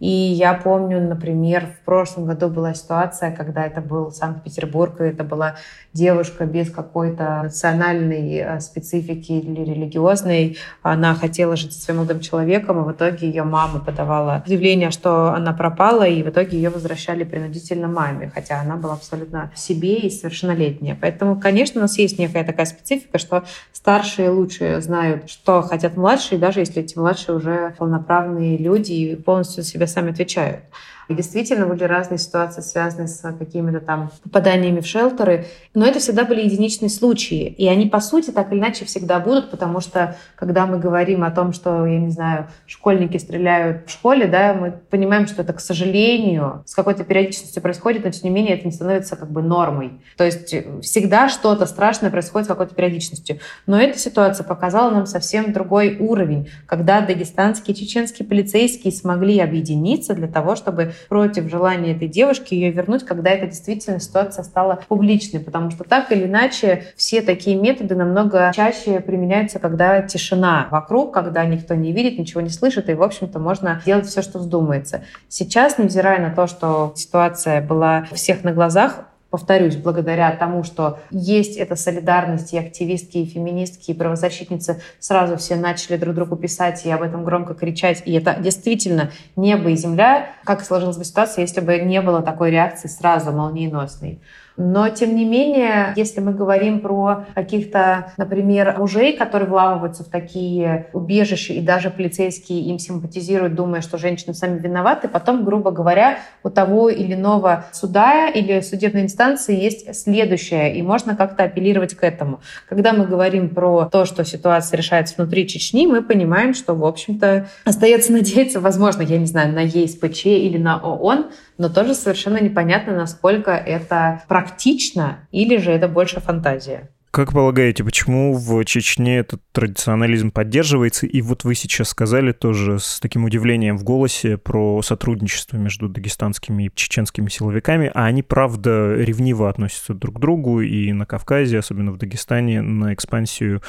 И 0.00 0.08
я 0.08 0.54
помню, 0.54 0.98
например, 1.00 1.66
в 1.66 1.84
прошлом 1.84 2.24
году 2.24 2.48
была 2.48 2.72
ситуация, 2.72 3.30
когда 3.30 3.66
это 3.66 3.82
был 3.82 4.10
Санкт-Петербург, 4.10 4.98
и 5.00 5.04
это 5.04 5.24
была 5.24 5.56
девушка 5.92 6.46
без 6.46 6.70
какой-то 6.70 7.42
национальной 7.44 8.38
э, 8.38 8.60
специфики 8.60 9.32
или 9.32 9.60
религиозной. 9.60 10.56
Она 10.82 11.14
хотела 11.14 11.54
жить 11.54 11.74
со 11.74 11.82
своим 11.82 11.98
молодым 11.98 12.20
человеком, 12.20 12.80
и 12.80 12.84
в 12.84 12.92
итоге 12.92 13.28
ее 13.28 13.42
мама 13.42 13.80
подавала 13.80 14.42
заявление, 14.46 14.90
что 14.90 15.34
она 15.34 15.52
пропала, 15.52 16.04
и 16.04 16.22
в 16.22 16.30
итоге 16.30 16.56
ее 16.56 16.70
возвращали 16.70 17.24
принудительно 17.24 17.86
маме, 17.86 18.30
хотя 18.34 18.60
она 18.60 18.76
была 18.76 18.94
абсолютно 18.94 19.52
себе 19.54 19.96
и 19.96 20.10
совершеннолетняя. 20.10 20.96
Поэтому, 20.98 21.38
конечно, 21.38 21.80
у 21.80 21.82
нас 21.82 21.98
есть 21.98 22.18
некая 22.18 22.44
такая 22.44 22.66
специфика, 22.66 23.18
что 23.18 23.44
старшие 23.72 24.30
лучше 24.30 24.80
знают, 24.80 25.28
что 25.28 25.60
хотят 25.60 25.96
младшие, 25.96 26.38
даже 26.38 26.60
если 26.60 26.82
эти 26.82 26.96
младшие 26.96 27.36
уже 27.36 27.74
полноправные 27.76 28.56
люди 28.56 28.92
и 28.92 29.16
полностью 29.16 29.62
себя 29.62 29.86
сами 29.90 30.10
отвечают. 30.12 30.64
И 31.10 31.14
действительно 31.14 31.66
были 31.66 31.82
разные 31.82 32.18
ситуации, 32.18 32.60
связанные 32.60 33.08
с 33.08 33.20
какими-то 33.36 33.80
там 33.80 34.12
попаданиями 34.22 34.78
в 34.78 34.86
шелтеры. 34.86 35.46
Но 35.74 35.84
это 35.84 35.98
всегда 35.98 36.24
были 36.24 36.44
единичные 36.44 36.88
случаи. 36.88 37.46
И 37.58 37.66
они, 37.66 37.86
по 37.86 37.98
сути, 37.98 38.30
так 38.30 38.52
или 38.52 38.60
иначе 38.60 38.84
всегда 38.84 39.18
будут, 39.18 39.50
потому 39.50 39.80
что, 39.80 40.16
когда 40.36 40.66
мы 40.66 40.78
говорим 40.78 41.24
о 41.24 41.32
том, 41.32 41.52
что, 41.52 41.84
я 41.84 41.98
не 41.98 42.10
знаю, 42.10 42.46
школьники 42.64 43.16
стреляют 43.16 43.88
в 43.88 43.90
школе, 43.90 44.28
да, 44.28 44.54
мы 44.54 44.70
понимаем, 44.70 45.26
что 45.26 45.42
это, 45.42 45.52
к 45.52 45.58
сожалению, 45.58 46.62
с 46.64 46.76
какой-то 46.76 47.02
периодичностью 47.02 47.60
происходит, 47.60 48.04
но, 48.04 48.12
тем 48.12 48.28
не 48.28 48.30
менее, 48.30 48.54
это 48.54 48.66
не 48.66 48.72
становится 48.72 49.16
как 49.16 49.32
бы 49.32 49.42
нормой. 49.42 50.00
То 50.16 50.24
есть 50.24 50.54
всегда 50.82 51.28
что-то 51.28 51.66
страшное 51.66 52.12
происходит 52.12 52.46
с 52.46 52.48
какой-то 52.48 52.76
периодичностью. 52.76 53.40
Но 53.66 53.80
эта 53.80 53.98
ситуация 53.98 54.44
показала 54.44 54.92
нам 54.92 55.06
совсем 55.06 55.52
другой 55.52 55.96
уровень, 55.98 56.48
когда 56.66 57.00
дагестанские 57.00 57.74
и 57.74 57.80
чеченские 57.80 58.28
полицейские 58.28 58.92
смогли 58.92 59.40
объединиться 59.40 60.14
для 60.14 60.28
того, 60.28 60.54
чтобы 60.54 60.92
против 61.08 61.48
желания 61.48 61.92
этой 61.92 62.08
девушки 62.08 62.54
ее 62.54 62.70
вернуть, 62.70 63.04
когда 63.04 63.30
эта 63.30 63.46
действительно 63.46 64.00
ситуация 64.00 64.42
стала 64.44 64.80
публичной, 64.88 65.40
потому 65.40 65.70
что 65.70 65.84
так 65.84 66.12
или 66.12 66.24
иначе 66.24 66.84
все 66.96 67.22
такие 67.22 67.56
методы 67.56 67.94
намного 67.94 68.52
чаще 68.54 69.00
применяются, 69.00 69.58
когда 69.58 70.02
тишина 70.02 70.68
вокруг, 70.70 71.12
когда 71.12 71.44
никто 71.44 71.74
не 71.74 71.92
видит, 71.92 72.18
ничего 72.18 72.40
не 72.40 72.50
слышит, 72.50 72.88
и, 72.88 72.94
в 72.94 73.02
общем-то, 73.02 73.38
можно 73.38 73.82
делать 73.84 74.06
все, 74.06 74.22
что 74.22 74.38
вздумается. 74.38 75.02
Сейчас, 75.28 75.78
невзирая 75.78 76.20
на 76.20 76.34
то, 76.34 76.46
что 76.46 76.92
ситуация 76.96 77.60
была 77.60 78.06
у 78.10 78.14
всех 78.14 78.44
на 78.44 78.52
глазах, 78.52 79.09
повторюсь, 79.30 79.76
благодаря 79.76 80.30
тому, 80.32 80.64
что 80.64 80.98
есть 81.10 81.56
эта 81.56 81.76
солидарность, 81.76 82.52
и 82.52 82.58
активистки, 82.58 83.18
и 83.18 83.26
феминистки, 83.26 83.92
и 83.92 83.94
правозащитницы 83.94 84.82
сразу 84.98 85.36
все 85.36 85.56
начали 85.56 85.96
друг 85.96 86.14
другу 86.14 86.36
писать 86.36 86.84
и 86.84 86.90
об 86.90 87.02
этом 87.02 87.24
громко 87.24 87.54
кричать. 87.54 88.02
И 88.04 88.12
это 88.12 88.36
действительно 88.40 89.10
небо 89.36 89.70
и 89.70 89.76
земля. 89.76 90.30
Как 90.44 90.62
сложилась 90.62 90.96
бы 90.96 91.04
ситуация, 91.04 91.42
если 91.42 91.60
бы 91.60 91.78
не 91.78 92.02
было 92.02 92.22
такой 92.22 92.50
реакции 92.50 92.88
сразу 92.88 93.32
молниеносной? 93.32 94.20
Но, 94.62 94.90
тем 94.90 95.16
не 95.16 95.24
менее, 95.24 95.94
если 95.96 96.20
мы 96.20 96.34
говорим 96.34 96.80
про 96.80 97.24
каких-то, 97.34 98.12
например, 98.18 98.76
мужей, 98.78 99.16
которые 99.16 99.48
вламываются 99.48 100.04
в 100.04 100.08
такие 100.08 100.88
убежища, 100.92 101.54
и 101.54 101.62
даже 101.62 101.88
полицейские 101.88 102.60
им 102.64 102.78
симпатизируют, 102.78 103.54
думая, 103.54 103.80
что 103.80 103.96
женщины 103.96 104.34
сами 104.34 104.58
виноваты, 104.58 105.08
потом, 105.08 105.46
грубо 105.46 105.70
говоря, 105.70 106.18
у 106.42 106.50
того 106.50 106.90
или 106.90 107.14
иного 107.14 107.64
суда 107.72 108.28
или 108.28 108.60
судебной 108.60 109.02
инстанции 109.02 109.58
есть 109.58 109.94
следующее, 109.96 110.76
и 110.76 110.82
можно 110.82 111.16
как-то 111.16 111.44
апеллировать 111.44 111.94
к 111.94 112.04
этому. 112.04 112.40
Когда 112.68 112.92
мы 112.92 113.06
говорим 113.06 113.48
про 113.48 113.86
то, 113.86 114.04
что 114.04 114.26
ситуация 114.26 114.76
решается 114.76 115.14
внутри 115.16 115.48
Чечни, 115.48 115.86
мы 115.86 116.02
понимаем, 116.02 116.52
что, 116.52 116.74
в 116.74 116.84
общем-то, 116.84 117.48
остается 117.64 118.12
надеяться, 118.12 118.60
возможно, 118.60 119.00
я 119.00 119.16
не 119.16 119.26
знаю, 119.26 119.54
на 119.54 119.60
ЕСПЧ 119.60 120.26
или 120.26 120.58
на 120.58 120.76
ООН, 120.76 121.30
но 121.60 121.68
тоже 121.68 121.92
совершенно 121.94 122.40
непонятно, 122.40 122.96
насколько 122.96 123.50
это 123.50 124.22
практично 124.28 125.28
или 125.30 125.58
же 125.58 125.70
это 125.70 125.88
больше 125.88 126.18
фантазия. 126.18 126.88
Как 127.10 127.32
полагаете, 127.32 127.82
почему 127.82 128.34
в 128.34 128.64
Чечне 128.64 129.18
этот 129.18 129.42
традиционализм 129.50 130.30
поддерживается? 130.30 131.06
И 131.06 131.20
вот 131.22 131.42
вы 131.42 131.56
сейчас 131.56 131.88
сказали 131.88 132.30
тоже 132.30 132.78
с 132.78 133.00
таким 133.00 133.24
удивлением 133.24 133.76
в 133.78 133.82
голосе 133.82 134.38
про 134.38 134.80
сотрудничество 134.82 135.56
между 135.56 135.88
дагестанскими 135.88 136.66
и 136.66 136.70
чеченскими 136.72 137.28
силовиками, 137.28 137.90
а 137.92 138.04
они, 138.04 138.22
правда, 138.22 138.94
ревниво 138.94 139.50
относятся 139.50 139.92
друг 139.92 140.18
к 140.18 140.20
другу, 140.20 140.60
и 140.60 140.92
на 140.92 141.04
Кавказе, 141.04 141.58
особенно 141.58 141.90
в 141.90 141.96
Дагестане, 141.96 142.62
на 142.62 142.94
экспансию 142.94 143.60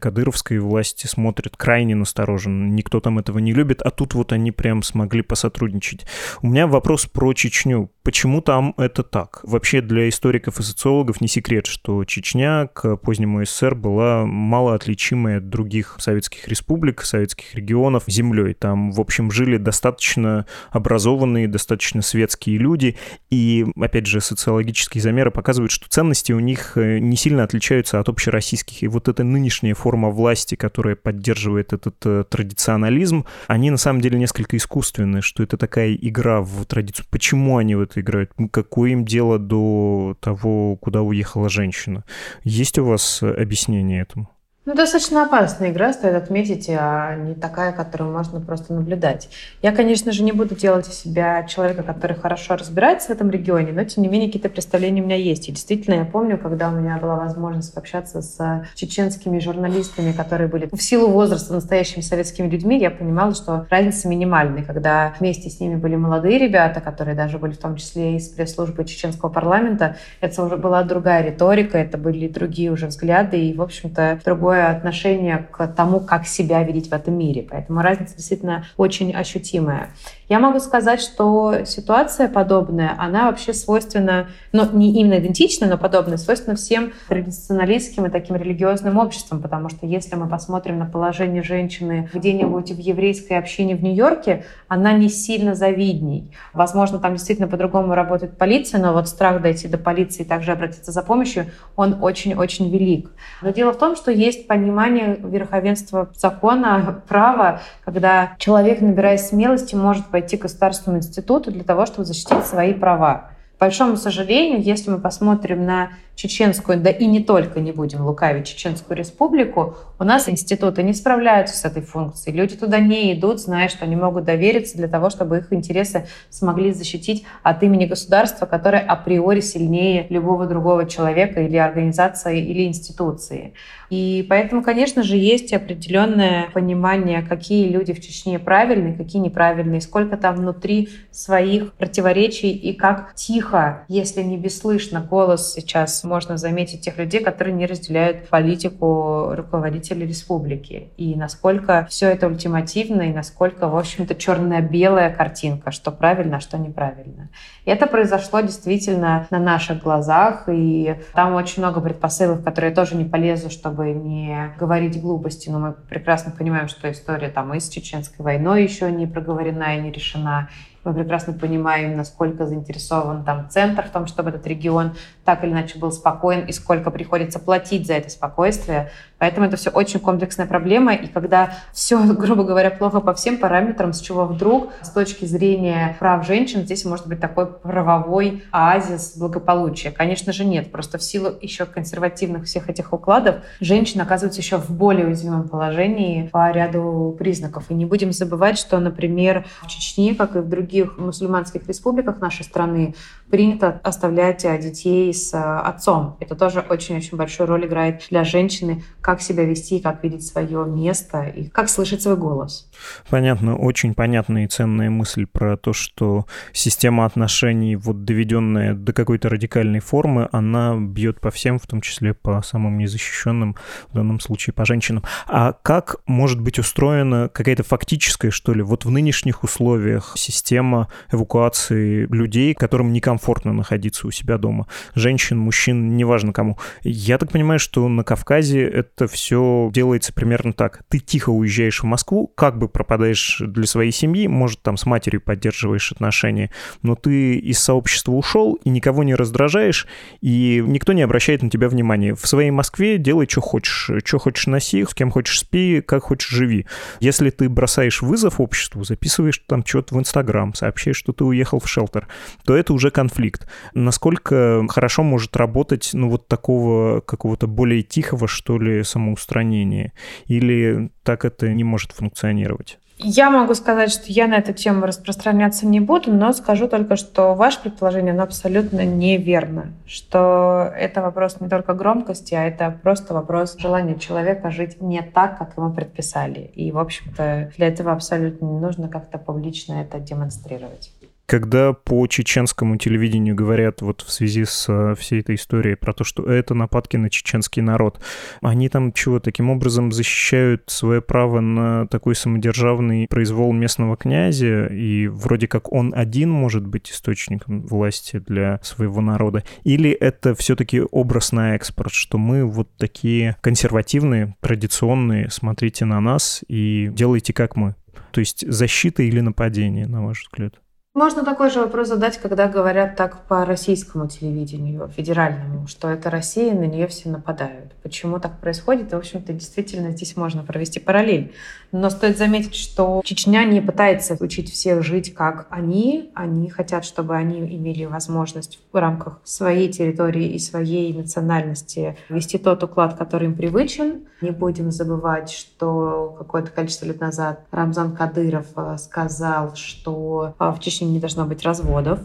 кадыровской 0.00 0.58
власти 0.58 1.06
смотрят 1.06 1.54
крайне 1.54 1.94
настороженно. 1.94 2.64
Никто 2.64 3.00
там 3.00 3.18
этого 3.18 3.40
не 3.40 3.52
любит, 3.52 3.82
а 3.82 3.90
тут 3.90 4.14
вот 4.14 4.32
они 4.32 4.52
прям 4.52 4.82
смогли 4.82 5.20
посотрудничать. 5.20 6.06
У 6.40 6.46
меня 6.46 6.66
вопрос 6.66 7.04
про 7.04 7.34
Чечню. 7.34 7.90
Почему 8.02 8.40
там 8.40 8.72
это 8.78 9.02
так? 9.02 9.40
Вообще 9.42 9.82
для 9.82 10.08
историков 10.08 10.60
и 10.60 10.62
социологов 10.62 11.20
не 11.20 11.28
секрет, 11.28 11.66
что 11.66 12.02
Чечня 12.06 12.68
к 12.72 12.85
позднему 12.94 13.44
СССР 13.44 13.74
была 13.74 14.24
мало 14.24 14.74
отличимая 14.74 15.38
от 15.38 15.48
других 15.48 15.96
советских 15.98 16.46
республик, 16.46 17.02
советских 17.02 17.54
регионов 17.54 18.04
землей. 18.06 18.54
Там, 18.54 18.92
в 18.92 19.00
общем, 19.00 19.32
жили 19.32 19.56
достаточно 19.56 20.46
образованные, 20.70 21.48
достаточно 21.48 22.02
светские 22.02 22.58
люди, 22.58 22.96
и, 23.30 23.66
опять 23.80 24.06
же, 24.06 24.20
социологические 24.20 25.02
замеры 25.02 25.30
показывают, 25.30 25.72
что 25.72 25.88
ценности 25.88 26.32
у 26.32 26.40
них 26.40 26.76
э, 26.76 26.98
не 26.98 27.16
сильно 27.16 27.42
отличаются 27.42 27.98
от 27.98 28.08
общероссийских. 28.08 28.82
И 28.82 28.88
вот 28.88 29.08
эта 29.08 29.24
нынешняя 29.24 29.74
форма 29.74 30.10
власти, 30.10 30.54
которая 30.54 30.94
поддерживает 30.94 31.72
этот 31.72 31.96
э, 32.04 32.24
традиционализм, 32.28 33.24
они 33.46 33.70
на 33.70 33.76
самом 33.76 34.00
деле 34.00 34.18
несколько 34.18 34.56
искусственные, 34.56 35.22
что 35.22 35.42
это 35.42 35.56
такая 35.56 35.94
игра 35.94 36.40
в 36.40 36.64
традицию. 36.66 37.06
Почему 37.10 37.56
они 37.56 37.74
в 37.74 37.80
это 37.80 38.00
играют? 38.00 38.30
Какое 38.50 38.90
им 38.90 39.04
дело 39.04 39.38
до 39.38 40.16
того, 40.20 40.76
куда 40.76 41.02
уехала 41.02 41.48
женщина? 41.48 42.04
Есть 42.44 42.75
есть 42.76 42.78
у 42.78 42.84
вас 42.84 43.22
э, 43.22 43.30
объяснение 43.30 44.02
этому? 44.02 44.35
Ну, 44.66 44.74
достаточно 44.74 45.22
опасная 45.22 45.70
игра, 45.70 45.92
стоит 45.92 46.16
отметить, 46.16 46.68
а 46.68 47.14
не 47.14 47.36
такая, 47.36 47.70
которую 47.70 48.10
можно 48.10 48.40
просто 48.40 48.74
наблюдать. 48.74 49.28
Я, 49.62 49.70
конечно 49.70 50.10
же, 50.10 50.24
не 50.24 50.32
буду 50.32 50.56
делать 50.56 50.88
из 50.88 50.94
себя 50.94 51.44
человека, 51.44 51.84
который 51.84 52.16
хорошо 52.16 52.56
разбирается 52.56 53.06
в 53.06 53.10
этом 53.10 53.30
регионе, 53.30 53.70
но, 53.72 53.84
тем 53.84 54.02
не 54.02 54.08
менее, 54.08 54.26
какие-то 54.26 54.48
представления 54.48 55.02
у 55.02 55.04
меня 55.04 55.14
есть. 55.14 55.48
И 55.48 55.52
действительно, 55.52 55.94
я 55.94 56.04
помню, 56.04 56.36
когда 56.36 56.68
у 56.68 56.72
меня 56.72 56.98
была 56.98 57.14
возможность 57.14 57.76
общаться 57.76 58.22
с 58.22 58.66
чеченскими 58.74 59.38
журналистами, 59.38 60.10
которые 60.10 60.48
были 60.48 60.68
в 60.72 60.82
силу 60.82 61.10
возраста 61.10 61.54
настоящими 61.54 62.02
советскими 62.02 62.48
людьми, 62.48 62.76
я 62.80 62.90
понимала, 62.90 63.36
что 63.36 63.68
разница 63.70 64.08
минимальная. 64.08 64.64
Когда 64.64 65.14
вместе 65.20 65.48
с 65.48 65.60
ними 65.60 65.76
были 65.76 65.94
молодые 65.94 66.40
ребята, 66.40 66.80
которые 66.80 67.14
даже 67.14 67.38
были 67.38 67.52
в 67.52 67.58
том 67.58 67.76
числе 67.76 68.16
из 68.16 68.26
пресс-службы 68.30 68.84
чеченского 68.84 69.28
парламента, 69.28 69.94
это 70.20 70.42
уже 70.42 70.56
была 70.56 70.82
другая 70.82 71.24
риторика, 71.24 71.78
это 71.78 71.96
были 71.98 72.26
другие 72.26 72.72
уже 72.72 72.88
взгляды 72.88 73.38
и, 73.38 73.54
в 73.54 73.62
общем-то, 73.62 74.18
другое 74.24 74.55
другое 74.56 74.70
отношение 74.70 75.46
к 75.50 75.66
тому, 75.68 76.00
как 76.00 76.26
себя 76.26 76.62
видеть 76.62 76.88
в 76.88 76.92
этом 76.92 77.14
мире. 77.14 77.46
Поэтому 77.48 77.80
разница 77.82 78.16
действительно 78.16 78.64
очень 78.76 79.12
ощутимая. 79.12 79.90
Я 80.28 80.40
могу 80.40 80.58
сказать, 80.58 81.00
что 81.00 81.64
ситуация 81.64 82.28
подобная, 82.28 82.96
она 82.98 83.26
вообще 83.26 83.54
свойственна, 83.54 84.26
ну, 84.50 84.68
не 84.72 84.92
именно 85.00 85.20
идентична, 85.20 85.68
но 85.68 85.78
подобная, 85.78 86.16
свойственна 86.16 86.56
всем 86.56 86.92
традиционалистским 87.08 88.06
и 88.06 88.10
таким 88.10 88.34
религиозным 88.34 88.98
обществам, 88.98 89.40
потому 89.40 89.68
что 89.68 89.86
если 89.86 90.16
мы 90.16 90.28
посмотрим 90.28 90.80
на 90.80 90.86
положение 90.86 91.44
женщины 91.44 92.10
где-нибудь 92.12 92.72
в 92.72 92.78
еврейской 92.78 93.34
общине 93.34 93.76
в 93.76 93.84
Нью-Йорке, 93.84 94.44
она 94.66 94.92
не 94.94 95.08
сильно 95.08 95.54
завидней. 95.54 96.32
Возможно, 96.52 96.98
там 96.98 97.12
действительно 97.12 97.46
по-другому 97.46 97.94
работает 97.94 98.36
полиция, 98.36 98.80
но 98.80 98.92
вот 98.92 99.08
страх 99.08 99.40
дойти 99.40 99.68
до 99.68 99.78
полиции 99.78 100.22
и 100.22 100.26
также 100.26 100.50
обратиться 100.50 100.90
за 100.90 101.02
помощью, 101.02 101.46
он 101.76 102.02
очень-очень 102.02 102.68
велик. 102.68 103.12
Но 103.42 103.50
дело 103.50 103.72
в 103.72 103.78
том, 103.78 103.94
что 103.94 104.10
есть 104.10 104.48
понимание 104.48 105.18
верховенства 105.22 106.08
закона, 106.16 107.02
права, 107.08 107.60
когда 107.84 108.34
человек, 108.38 108.80
набираясь 108.80 109.28
смелости, 109.28 109.76
может 109.76 110.06
пойти 110.16 110.38
к 110.38 110.42
государственному 110.42 111.02
институту 111.02 111.50
для 111.50 111.62
того, 111.62 111.84
чтобы 111.84 112.06
защитить 112.06 112.46
свои 112.46 112.72
права. 112.72 113.32
К 113.58 113.60
большому 113.60 113.98
сожалению, 113.98 114.62
если 114.62 114.90
мы 114.90 114.98
посмотрим 114.98 115.66
на 115.66 115.90
Чеченскую, 116.16 116.80
да 116.80 116.90
и 116.90 117.04
не 117.04 117.22
только, 117.22 117.60
не 117.60 117.72
будем 117.72 118.04
лукавить, 118.06 118.46
Чеченскую 118.46 118.96
республику, 118.96 119.76
у 119.98 120.04
нас 120.04 120.30
институты 120.30 120.82
не 120.82 120.94
справляются 120.94 121.54
с 121.54 121.64
этой 121.66 121.82
функцией. 121.82 122.34
Люди 122.34 122.56
туда 122.56 122.78
не 122.80 123.12
идут, 123.12 123.38
зная, 123.38 123.68
что 123.68 123.84
они 123.84 123.96
могут 123.96 124.24
довериться 124.24 124.78
для 124.78 124.88
того, 124.88 125.10
чтобы 125.10 125.38
их 125.38 125.52
интересы 125.52 126.06
смогли 126.30 126.72
защитить 126.72 127.24
от 127.42 127.62
имени 127.62 127.84
государства, 127.84 128.46
которое 128.46 128.80
априори 128.80 129.40
сильнее 129.40 130.06
любого 130.08 130.46
другого 130.46 130.86
человека 130.86 131.42
или 131.42 131.58
организации 131.58 132.40
или 132.40 132.64
институции. 132.64 133.52
И 133.90 134.26
поэтому, 134.28 134.62
конечно 134.62 135.02
же, 135.02 135.16
есть 135.16 135.52
определенное 135.52 136.48
понимание, 136.52 137.22
какие 137.22 137.68
люди 137.68 137.92
в 137.92 138.00
Чечне 138.00 138.38
правильные, 138.38 138.94
какие 138.94 139.20
неправильные, 139.20 139.80
сколько 139.80 140.16
там 140.16 140.36
внутри 140.36 140.88
своих 141.10 141.74
противоречий 141.74 142.50
и 142.50 142.72
как 142.72 143.14
тихо, 143.14 143.84
если 143.88 144.22
не 144.22 144.38
бесслышно, 144.38 145.00
голос 145.00 145.52
сейчас 145.52 146.05
можно 146.06 146.36
заметить 146.36 146.80
тех 146.80 146.98
людей, 146.98 147.22
которые 147.22 147.54
не 147.54 147.66
разделяют 147.66 148.28
политику 148.28 149.34
руководителей 149.34 150.06
республики. 150.06 150.90
И 150.96 151.14
насколько 151.14 151.86
все 151.90 152.06
это 152.08 152.26
ультимативно, 152.26 153.02
и 153.02 153.12
насколько, 153.12 153.68
в 153.68 153.76
общем-то, 153.76 154.14
черно-белая 154.14 155.14
картинка, 155.14 155.70
что 155.70 155.90
правильно, 155.90 156.38
а 156.38 156.40
что 156.40 156.56
неправильно. 156.58 157.30
И 157.64 157.70
это 157.70 157.86
произошло 157.86 158.40
действительно 158.40 159.26
на 159.30 159.38
наших 159.38 159.82
глазах, 159.82 160.44
и 160.48 160.96
там 161.14 161.34
очень 161.34 161.62
много 161.62 161.80
предпосылок, 161.80 162.44
которые 162.44 162.70
я 162.70 162.74
тоже 162.76 162.96
не 162.96 163.04
полезу, 163.04 163.50
чтобы 163.50 163.90
не 163.92 164.54
говорить 164.58 165.00
глупости, 165.00 165.50
но 165.50 165.58
мы 165.58 165.72
прекрасно 165.72 166.32
понимаем, 166.32 166.68
что 166.68 166.90
история 166.90 167.28
там 167.28 167.52
и 167.54 167.60
с 167.60 167.68
Чеченской 167.68 168.24
войной 168.24 168.62
еще 168.62 168.90
не 168.90 169.06
проговорена 169.06 169.76
и 169.76 169.80
не 169.82 169.90
решена, 169.90 170.48
мы 170.86 170.94
прекрасно 170.94 171.32
понимаем, 171.32 171.96
насколько 171.96 172.46
заинтересован 172.46 173.24
там 173.24 173.50
центр 173.50 173.84
в 173.86 173.90
том, 173.90 174.06
чтобы 174.06 174.30
этот 174.30 174.46
регион 174.46 174.92
так 175.24 175.42
или 175.42 175.50
иначе 175.50 175.78
был 175.78 175.90
спокоен 175.90 176.46
и 176.46 176.52
сколько 176.52 176.90
приходится 176.90 177.40
платить 177.40 177.86
за 177.86 177.94
это 177.94 178.08
спокойствие. 178.08 178.90
Поэтому 179.18 179.46
это 179.46 179.56
все 179.56 179.70
очень 179.70 180.00
комплексная 180.00 180.46
проблема. 180.46 180.94
И 180.94 181.06
когда 181.06 181.54
все, 181.72 182.02
грубо 182.14 182.44
говоря, 182.44 182.70
плохо 182.70 183.00
по 183.00 183.14
всем 183.14 183.38
параметрам, 183.38 183.92
с 183.92 184.00
чего 184.00 184.26
вдруг 184.26 184.72
с 184.82 184.90
точки 184.90 185.24
зрения 185.24 185.96
прав 185.98 186.26
женщин 186.26 186.62
здесь 186.62 186.84
может 186.84 187.06
быть 187.06 187.20
такой 187.20 187.46
правовой 187.46 188.44
оазис 188.50 189.16
благополучия? 189.16 189.90
Конечно 189.90 190.32
же 190.32 190.44
нет. 190.44 190.70
Просто 190.70 190.98
в 190.98 191.02
силу 191.02 191.30
еще 191.40 191.64
консервативных 191.66 192.44
всех 192.44 192.68
этих 192.68 192.92
укладов 192.92 193.36
женщины 193.60 194.02
оказываются 194.02 194.40
еще 194.40 194.58
в 194.58 194.70
более 194.70 195.06
уязвимом 195.06 195.48
положении 195.48 196.28
по 196.28 196.50
ряду 196.50 197.14
признаков. 197.18 197.64
И 197.70 197.74
не 197.74 197.86
будем 197.86 198.12
забывать, 198.12 198.58
что, 198.58 198.78
например, 198.78 199.46
в 199.62 199.68
Чечне, 199.68 200.14
как 200.14 200.36
и 200.36 200.40
в 200.40 200.48
других 200.48 200.98
мусульманских 200.98 201.66
республиках 201.66 202.20
нашей 202.20 202.44
страны 202.44 202.94
принято 203.30 203.80
оставлять 203.82 204.44
э, 204.44 204.58
детей 204.58 205.12
с 205.12 205.34
э, 205.34 205.38
отцом. 205.38 206.16
Это 206.20 206.34
тоже 206.34 206.64
очень-очень 206.68 207.16
большую 207.16 207.48
роль 207.48 207.66
играет 207.66 208.02
для 208.10 208.24
женщины, 208.24 208.82
как 209.06 209.22
себя 209.22 209.44
вести, 209.44 209.78
как 209.78 210.02
видеть 210.02 210.26
свое 210.26 210.66
место 210.66 211.22
и 211.22 211.46
как 211.46 211.68
слышать 211.68 212.02
свой 212.02 212.16
голос. 212.16 212.65
Понятно, 213.10 213.56
очень 213.56 213.94
понятная 213.94 214.44
и 214.44 214.48
ценная 214.48 214.90
мысль 214.90 215.26
про 215.26 215.56
то, 215.56 215.72
что 215.72 216.26
система 216.52 217.04
отношений, 217.04 217.76
вот 217.76 218.04
доведенная 218.04 218.74
до 218.74 218.92
какой-то 218.92 219.28
радикальной 219.28 219.80
формы, 219.80 220.28
она 220.32 220.76
бьет 220.76 221.20
по 221.20 221.30
всем, 221.30 221.58
в 221.58 221.66
том 221.66 221.80
числе 221.80 222.14
по 222.14 222.42
самым 222.42 222.78
незащищенным, 222.78 223.56
в 223.90 223.94
данном 223.94 224.20
случае 224.20 224.54
по 224.54 224.64
женщинам. 224.64 225.02
А 225.26 225.52
как 225.52 225.96
может 226.06 226.40
быть 226.40 226.58
устроена 226.58 227.28
какая-то 227.32 227.62
фактическая, 227.62 228.30
что 228.30 228.54
ли, 228.54 228.62
вот 228.62 228.84
в 228.84 228.90
нынешних 228.90 229.44
условиях 229.44 230.14
система 230.16 230.88
эвакуации 231.10 232.06
людей, 232.06 232.54
которым 232.54 232.92
некомфортно 232.92 233.26
комфортно 233.26 233.52
находиться 233.52 234.06
у 234.06 234.10
себя 234.10 234.38
дома. 234.38 234.66
Женщин, 234.94 235.38
мужчин, 235.38 235.96
неважно 235.96 236.32
кому. 236.32 236.58
Я 236.82 237.18
так 237.18 237.32
понимаю, 237.32 237.58
что 237.58 237.88
на 237.88 238.04
Кавказе 238.04 238.62
это 238.62 239.06
все 239.08 239.70
делается 239.72 240.12
примерно 240.12 240.52
так. 240.52 240.82
Ты 240.88 240.98
тихо 240.98 241.30
уезжаешь 241.30 241.82
в 241.82 241.86
Москву, 241.86 242.32
как 242.34 242.58
бы 242.58 242.65
пропадаешь 242.68 243.40
для 243.40 243.66
своей 243.66 243.92
семьи, 243.92 244.26
может, 244.26 244.62
там 244.62 244.76
с 244.76 244.86
матерью 244.86 245.20
поддерживаешь 245.20 245.92
отношения, 245.92 246.50
но 246.82 246.94
ты 246.94 247.36
из 247.36 247.58
сообщества 247.58 248.12
ушел 248.12 248.54
и 248.64 248.70
никого 248.70 249.04
не 249.04 249.14
раздражаешь, 249.14 249.86
и 250.20 250.62
никто 250.66 250.92
не 250.92 251.02
обращает 251.02 251.42
на 251.42 251.50
тебя 251.50 251.68
внимания. 251.68 252.14
В 252.14 252.26
своей 252.26 252.50
Москве 252.50 252.98
делай, 252.98 253.26
что 253.28 253.40
хочешь. 253.40 253.90
Что 254.04 254.18
хочешь 254.18 254.46
носи, 254.46 254.84
с 254.84 254.94
кем 254.94 255.10
хочешь 255.10 255.40
спи, 255.40 255.80
как 255.80 256.04
хочешь 256.04 256.30
живи. 256.30 256.66
Если 257.00 257.30
ты 257.30 257.48
бросаешь 257.48 258.02
вызов 258.02 258.40
обществу, 258.40 258.84
записываешь 258.84 259.42
там 259.46 259.64
что-то 259.64 259.94
в 259.94 259.98
Инстаграм, 259.98 260.54
сообщаешь, 260.54 260.96
что 260.96 261.12
ты 261.12 261.24
уехал 261.24 261.60
в 261.60 261.68
шелтер, 261.68 262.08
то 262.44 262.56
это 262.56 262.72
уже 262.72 262.90
конфликт. 262.90 263.48
Насколько 263.74 264.64
хорошо 264.68 265.02
может 265.02 265.36
работать, 265.36 265.90
ну, 265.92 266.08
вот 266.08 266.28
такого 266.28 267.00
какого-то 267.00 267.46
более 267.46 267.82
тихого, 267.82 268.28
что 268.28 268.58
ли, 268.58 268.82
самоустранения? 268.82 269.92
Или 270.26 270.90
так 271.02 271.24
это 271.24 271.48
не 271.48 271.64
может 271.64 271.92
функционировать? 271.92 272.55
Я 272.98 273.30
могу 273.30 273.54
сказать, 273.54 273.92
что 273.92 274.04
я 274.06 274.26
на 274.26 274.36
эту 274.36 274.54
тему 274.54 274.86
распространяться 274.86 275.66
не 275.66 275.80
буду, 275.80 276.10
но 276.12 276.32
скажу 276.32 276.66
только, 276.66 276.96
что 276.96 277.34
ваше 277.34 277.60
предположение 277.60 278.14
оно 278.14 278.22
абсолютно 278.22 278.86
неверно. 278.86 279.74
Что 279.86 280.72
это 280.74 281.02
вопрос 281.02 281.38
не 281.40 281.48
только 281.48 281.74
громкости, 281.74 282.34
а 282.34 282.44
это 282.44 282.74
просто 282.82 283.12
вопрос 283.12 283.56
желания 283.58 283.98
человека 283.98 284.50
жить 284.50 284.80
не 284.80 285.02
так, 285.02 285.36
как 285.36 285.58
ему 285.58 285.74
предписали. 285.74 286.50
И, 286.54 286.72
в 286.72 286.78
общем-то, 286.78 287.52
для 287.58 287.68
этого 287.68 287.92
абсолютно 287.92 288.46
не 288.46 288.58
нужно 288.58 288.88
как-то 288.88 289.18
публично 289.18 289.74
это 289.74 290.00
демонстрировать 290.00 290.92
когда 291.26 291.72
по 291.72 292.06
чеченскому 292.06 292.76
телевидению 292.76 293.34
говорят 293.34 293.82
вот 293.82 294.02
в 294.02 294.10
связи 294.10 294.44
с 294.44 294.66
э, 294.68 294.94
всей 294.98 295.20
этой 295.20 295.34
историей 295.34 295.74
про 295.74 295.92
то, 295.92 296.04
что 296.04 296.24
это 296.24 296.54
нападки 296.54 296.96
на 296.96 297.10
чеченский 297.10 297.62
народ, 297.62 298.00
они 298.40 298.68
там 298.68 298.92
чего, 298.92 299.18
таким 299.18 299.50
образом 299.50 299.90
защищают 299.92 300.62
свое 300.66 301.02
право 301.02 301.40
на 301.40 301.86
такой 301.88 302.14
самодержавный 302.14 303.08
произвол 303.08 303.52
местного 303.52 303.96
князя, 303.96 304.66
и 304.66 305.08
вроде 305.08 305.48
как 305.48 305.72
он 305.72 305.92
один 305.94 306.30
может 306.30 306.64
быть 306.66 306.90
источником 306.90 307.66
власти 307.66 308.18
для 308.18 308.60
своего 308.62 309.00
народа? 309.00 309.42
Или 309.64 309.90
это 309.90 310.34
все-таки 310.34 310.80
образ 310.80 311.32
на 311.32 311.56
экспорт, 311.56 311.92
что 311.92 312.18
мы 312.18 312.44
вот 312.44 312.68
такие 312.76 313.36
консервативные, 313.40 314.36
традиционные, 314.40 315.28
смотрите 315.30 315.84
на 315.84 316.00
нас 316.00 316.44
и 316.48 316.88
делайте 316.92 317.32
как 317.32 317.56
мы? 317.56 317.74
То 318.12 318.20
есть 318.20 318.50
защита 318.50 319.02
или 319.02 319.20
нападение, 319.20 319.86
на 319.86 320.04
ваш 320.04 320.22
взгляд? 320.22 320.54
Можно 320.96 321.26
такой 321.26 321.50
же 321.50 321.60
вопрос 321.60 321.88
задать, 321.88 322.16
когда 322.16 322.48
говорят 322.48 322.96
так 322.96 323.26
по 323.26 323.44
российскому 323.44 324.08
телевидению, 324.08 324.88
федеральному, 324.88 325.66
что 325.66 325.90
это 325.90 326.08
Россия, 326.08 326.54
на 326.54 326.64
нее 326.64 326.86
все 326.86 327.10
нападают. 327.10 327.72
Почему 327.82 328.18
так 328.18 328.40
происходит? 328.40 328.90
И, 328.90 328.96
в 328.96 328.98
общем-то, 329.00 329.34
действительно 329.34 329.90
здесь 329.90 330.16
можно 330.16 330.42
провести 330.42 330.80
параллель. 330.80 331.34
Но 331.78 331.90
стоит 331.90 332.16
заметить, 332.16 332.54
что 332.54 333.02
Чечня 333.04 333.44
не 333.44 333.60
пытается 333.60 334.16
учить 334.18 334.50
всех 334.50 334.82
жить, 334.82 335.12
как 335.14 335.46
они. 335.50 336.10
Они 336.14 336.48
хотят, 336.48 336.86
чтобы 336.86 337.14
они 337.14 337.40
имели 337.40 337.84
возможность 337.84 338.58
в 338.72 338.76
рамках 338.76 339.20
своей 339.24 339.70
территории 339.70 340.28
и 340.28 340.38
своей 340.38 340.92
национальности 340.94 341.98
вести 342.08 342.38
тот 342.38 342.62
уклад, 342.62 342.96
который 342.96 343.26
им 343.26 343.34
привычен. 343.34 344.06
Не 344.22 344.30
будем 344.30 344.70
забывать, 344.70 345.30
что 345.30 346.16
какое-то 346.18 346.50
количество 346.50 346.86
лет 346.86 347.00
назад 347.00 347.44
Рамзан 347.50 347.94
Кадыров 347.94 348.46
э, 348.56 348.76
сказал, 348.78 349.54
что 349.54 350.34
э, 350.38 350.50
в 350.56 350.58
Чечне 350.60 350.88
не 350.88 350.98
должно 350.98 351.26
быть 351.26 351.42
разводов 351.42 352.00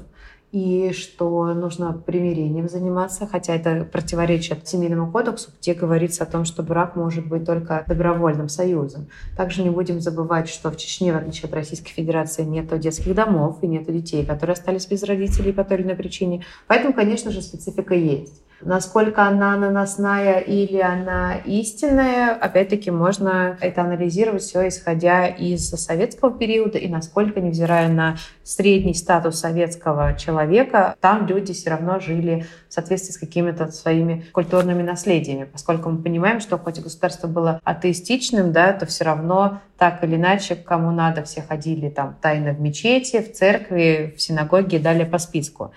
и 0.51 0.91
что 0.93 1.53
нужно 1.53 1.93
примирением 1.93 2.67
заниматься, 2.67 3.25
хотя 3.25 3.55
это 3.55 3.85
противоречит 3.85 4.67
семейному 4.67 5.11
кодексу, 5.11 5.49
где 5.59 5.73
говорится 5.73 6.23
о 6.23 6.25
том, 6.25 6.43
что 6.43 6.61
брак 6.61 6.95
может 6.95 7.25
быть 7.27 7.45
только 7.45 7.85
добровольным 7.87 8.49
союзом. 8.49 9.07
Также 9.37 9.63
не 9.63 9.69
будем 9.69 10.01
забывать, 10.01 10.49
что 10.49 10.69
в 10.69 10.77
Чечне, 10.77 11.13
в 11.13 11.17
отличие 11.17 11.47
от 11.47 11.55
Российской 11.55 11.93
Федерации, 11.93 12.43
нет 12.43 12.77
детских 12.79 13.15
домов 13.15 13.59
и 13.61 13.67
нет 13.67 13.85
детей, 13.85 14.25
которые 14.25 14.53
остались 14.53 14.87
без 14.87 15.03
родителей 15.03 15.53
по 15.53 15.63
той 15.63 15.77
или 15.77 15.83
иной 15.83 15.95
причине. 15.95 16.43
Поэтому, 16.67 16.93
конечно 16.93 17.31
же, 17.31 17.41
специфика 17.41 17.95
есть. 17.95 18.43
Насколько 18.63 19.23
она 19.23 19.57
наносная 19.57 20.39
или 20.39 20.79
она 20.79 21.37
истинная, 21.45 22.35
опять-таки 22.35 22.91
можно 22.91 23.57
это 23.59 23.81
анализировать 23.81 24.43
все 24.43 24.67
исходя 24.67 25.27
из 25.27 25.69
советского 25.69 26.31
периода 26.31 26.77
и 26.77 26.87
насколько, 26.87 27.41
невзирая 27.41 27.89
на 27.89 28.17
средний 28.43 28.93
статус 28.93 29.39
советского 29.39 30.15
человека, 30.15 30.95
там 30.99 31.25
люди 31.25 31.53
все 31.53 31.71
равно 31.71 31.99
жили 31.99 32.45
в 32.69 32.73
соответствии 32.73 33.13
с 33.13 33.17
какими-то 33.17 33.71
своими 33.71 34.25
культурными 34.31 34.83
наследиями. 34.83 35.45
Поскольку 35.45 35.89
мы 35.89 36.01
понимаем, 36.01 36.39
что 36.39 36.57
хоть 36.57 36.79
государство 36.79 37.27
было 37.27 37.59
атеистичным, 37.63 38.51
да, 38.51 38.73
то 38.73 38.85
все 38.85 39.05
равно 39.05 39.59
так 39.77 40.03
или 40.03 40.15
иначе, 40.15 40.55
кому 40.55 40.91
надо, 40.91 41.23
все 41.23 41.41
ходили 41.41 41.89
там 41.89 42.15
тайно 42.21 42.51
в 42.53 42.61
мечети, 42.61 43.21
в 43.21 43.33
церкви, 43.33 44.13
в 44.15 44.21
синагоге 44.21 44.77
и 44.77 44.79
далее 44.79 45.07
по 45.07 45.17
списку. 45.17 45.71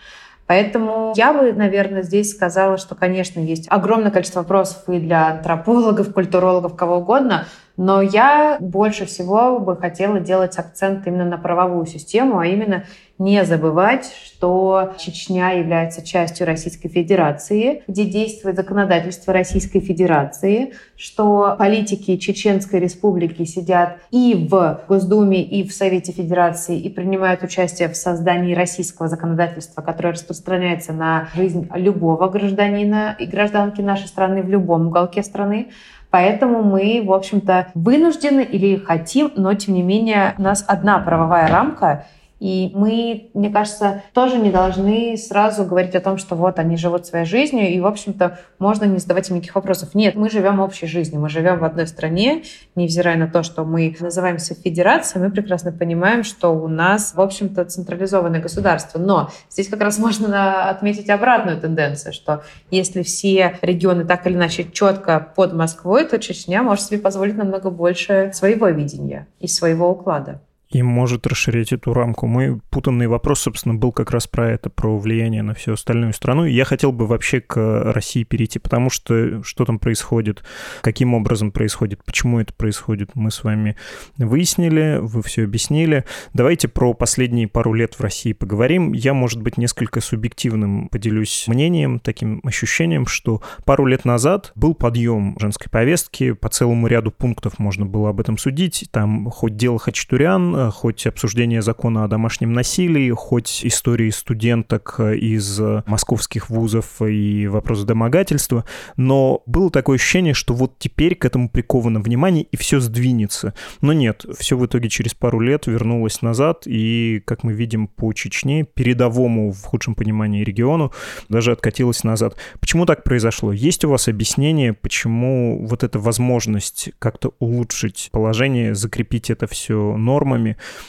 Поэтому 0.47 1.15
я 1.17 1.33
бы, 1.33 1.53
наверное, 1.53 2.03
здесь 2.03 2.33
сказала, 2.33 2.77
что, 2.77 2.95
конечно, 2.95 3.41
есть 3.41 3.67
огромное 3.71 4.11
количество 4.11 4.41
вопросов 4.41 4.83
и 4.89 4.99
для 4.99 5.29
антропологов, 5.29 6.13
культурологов, 6.13 6.77
кого 6.77 6.99
угодно, 6.99 7.47
но 7.77 8.03
я 8.03 8.59
больше 8.61 9.07
всего 9.07 9.59
бы 9.59 9.77
хотела 9.77 10.21
делать 10.21 10.59
акцент 10.59 11.07
именно 11.07 11.25
на 11.25 11.39
правовую 11.39 11.87
систему, 11.87 12.39
а 12.39 12.47
именно 12.47 12.85
не 13.19 13.45
забывать, 13.45 14.13
что 14.25 14.95
Чечня 14.99 15.53
является 15.53 16.05
частью 16.05 16.47
Российской 16.47 16.89
Федерации, 16.89 17.85
где 17.87 18.05
действует 18.05 18.57
законодательство 18.57 19.33
Российской 19.33 19.81
Федерации, 19.81 20.75
что 20.97 21.55
политики 21.59 22.17
Чеченской 22.17 22.81
Республики 22.81 23.45
сидят 23.45 23.99
и 24.11 24.49
в 24.51 24.81
Госдуме, 24.89 25.43
и 25.43 25.67
в 25.67 25.73
Совете 25.73 26.13
Федерации 26.13 26.79
и 26.79 26.89
принимают 26.89 27.43
участие 27.43 27.89
в 27.89 27.97
создании 27.97 28.55
российского 28.55 29.09
законодательства, 29.09 29.83
которое 29.83 30.15
распространяется 30.15 30.93
на 30.93 31.29
жизнь 31.35 31.69
любого 31.75 32.29
гражданина 32.29 33.17
и 33.19 33.27
гражданки 33.27 33.81
нашей 33.81 34.09
страны 34.09 34.43
в 34.43 34.49
любом 34.49 34.89
уголке 34.89 35.23
страны. 35.23 35.69
Поэтому 36.15 36.63
мы, 36.63 37.03
в 37.05 37.13
общем-то, 37.13 37.73
вынуждены 37.75 38.43
или 38.43 38.77
хотим, 38.77 39.33
но, 39.35 39.53
тем 39.55 39.75
не 39.75 39.83
менее, 39.83 40.37
у 40.39 40.43
нас 40.43 40.65
одна 40.69 41.01
правовая 41.01 41.49
рамка, 41.49 42.07
и 42.45 42.71
мы, 42.75 43.31
мне 43.33 43.49
кажется, 43.49 44.03
тоже 44.13 44.37
не 44.37 44.51
должны 44.51 45.17
сразу 45.17 45.65
говорить 45.65 45.95
о 45.95 46.01
том, 46.01 46.19
что 46.19 46.35
вот 46.35 46.59
они 46.59 46.77
живут 46.77 47.07
своей 47.07 47.25
жизнью, 47.25 47.71
и, 47.71 47.81
в 47.81 47.87
общем-то, 47.87 48.39
можно 48.59 48.85
не 48.85 48.99
задавать 48.99 49.31
им 49.31 49.37
никаких 49.37 49.55
вопросов. 49.55 49.95
Нет, 49.95 50.15
мы 50.15 50.29
живем 50.29 50.61
общей 50.61 50.87
жизнью, 50.87 51.23
мы 51.23 51.31
живем 51.31 51.61
в 51.61 51.65
одной 51.65 51.87
стране, 51.87 52.43
невзирая 52.75 53.17
на 53.17 53.29
то, 53.29 53.43
что 53.45 53.65
мы 53.65 53.97
называемся 53.99 54.55
федерацией, 54.55 55.25
мы 55.25 55.31
прекрасно 55.31 55.73
понимаем, 55.73 56.23
что 56.23 56.51
у 56.51 56.69
нас, 56.69 57.15
в 57.15 57.21
общем-то, 57.23 57.65
централизованное 57.65 58.43
государство. 58.43 58.99
Но 58.99 59.31
здесь 59.49 59.71
как 59.71 59.81
раз 59.81 59.99
можно 60.05 60.69
отметить 60.69 61.09
обратную 61.09 61.59
тенденцию, 61.59 62.13
что 62.13 62.43
если 62.71 63.03
все 63.05 63.59
регионы 63.63 64.05
так 64.05 64.27
или 64.27 64.35
иначе 64.35 64.71
четко 64.71 65.33
под 65.35 65.55
Москвой, 65.55 66.05
то 66.05 66.19
Чечня 66.19 66.63
может 66.63 66.85
себе 66.85 66.99
позволить 66.99 67.39
намного 67.39 67.71
больше 67.71 68.33
своего 68.35 68.69
видения 68.69 69.29
и 69.41 69.49
своего 69.49 69.89
уклада 69.89 70.43
и 70.71 70.83
может 70.83 71.27
расширять 71.27 71.73
эту 71.73 71.93
рамку. 71.95 72.27
Мой 72.27 72.61
путанный 72.71 73.07
вопрос, 73.07 73.41
собственно, 73.41 73.75
был 73.75 73.93
как 73.93 74.11
раз 74.11 74.27
про 74.27 74.51
это, 74.51 74.71
про 74.71 74.99
влияние 74.99 75.43
на 75.43 75.55
всю 75.55 75.73
остальную 75.73 76.13
страну. 76.13 76.45
Я 76.45 76.65
хотел 76.65 76.93
бы 76.93 77.07
вообще 77.07 77.41
к 77.41 77.93
России 77.93 78.25
перейти, 78.25 78.59
потому 78.59 78.91
что 78.91 79.43
что 79.43 79.65
там 79.65 79.79
происходит, 79.79 80.43
каким 80.81 81.15
образом 81.15 81.53
происходит, 81.53 82.05
почему 82.05 82.41
это 82.41 82.53
происходит, 82.53 83.11
мы 83.15 83.31
с 83.31 83.45
вами 83.45 83.77
выяснили, 84.19 84.99
вы 85.01 85.23
все 85.23 85.45
объяснили. 85.45 86.05
Давайте 86.33 86.69
про 86.69 86.95
последние 86.95 87.47
пару 87.47 87.73
лет 87.73 87.95
в 87.95 88.01
России 88.01 88.33
поговорим. 88.33 88.93
Я, 88.93 89.15
может 89.15 89.43
быть, 89.43 89.57
несколько 89.57 90.01
субъективным 90.01 90.89
поделюсь 90.89 91.45
мнением, 91.47 92.01
таким 92.01 92.41
ощущением, 92.45 93.07
что 93.07 93.43
пару 93.65 93.87
лет 93.87 94.05
назад 94.05 94.53
был 94.55 94.75
подъем 94.75 95.37
женской 95.39 95.71
повестки, 95.71 96.33
по 96.33 96.49
целому 96.49 96.87
ряду 96.87 97.11
пунктов 97.11 97.59
можно 97.59 97.87
было 97.87 98.11
об 98.11 98.21
этом 98.21 98.39
судить. 98.39 98.89
Там 98.91 99.31
хоть 99.31 99.57
дело 99.57 99.79
Хачатурян, 99.79 100.64
хоть 100.71 101.07
обсуждение 101.07 101.63
закона 101.63 102.05
о 102.05 102.09
домашнем 102.09 102.53
насилии, 102.53 103.11
хоть 103.11 103.65
истории 103.65 104.11
студенток 104.11 105.01
из 105.01 105.61
московских 105.87 106.51
вузов 106.51 107.03
и 107.03 107.47
вопросы 107.47 107.85
домогательства, 107.85 108.65
но 108.97 109.43
было 109.47 109.71
такое 109.71 109.97
ощущение, 109.97 110.35
что 110.35 110.55
вот 110.55 110.79
теперь 110.79 111.15
к 111.15 111.25
этому 111.25 111.49
приковано 111.49 112.01
внимание 112.01 112.45
и 112.45 112.57
все 112.57 112.81
сдвинется. 112.81 113.55
Но 113.81 113.93
нет, 113.93 114.25
все 114.39 114.57
в 114.57 114.67
итоге 114.67 114.89
через 114.89 115.15
пару 115.15 115.41
лет 115.41 115.67
вернулось 115.67 116.23
назад, 116.23 116.65
и, 116.67 117.23
как 117.25 117.43
мы 117.45 117.53
видим 117.53 117.89
по 117.89 118.13
Чечне, 118.13 118.65
передовому 118.65 119.53
в 119.53 119.63
худшем 119.63 119.95
понимании 119.95 120.45
региону, 120.45 120.93
даже 121.29 121.53
откатилось 121.53 122.05
назад. 122.05 122.37
Почему 122.61 122.87
так 122.87 123.05
произошло? 123.05 123.53
Есть 123.53 123.85
у 123.85 123.91
вас 123.91 124.09
объяснение, 124.09 124.73
почему 124.73 125.65
вот 125.67 125.83
эта 125.85 125.99
возможность 125.99 126.91
как-то 126.99 127.35
улучшить 127.39 128.09
положение, 128.13 128.75
закрепить 128.75 129.31
это 129.31 129.47
все 129.47 129.97
нормами, 129.97 130.44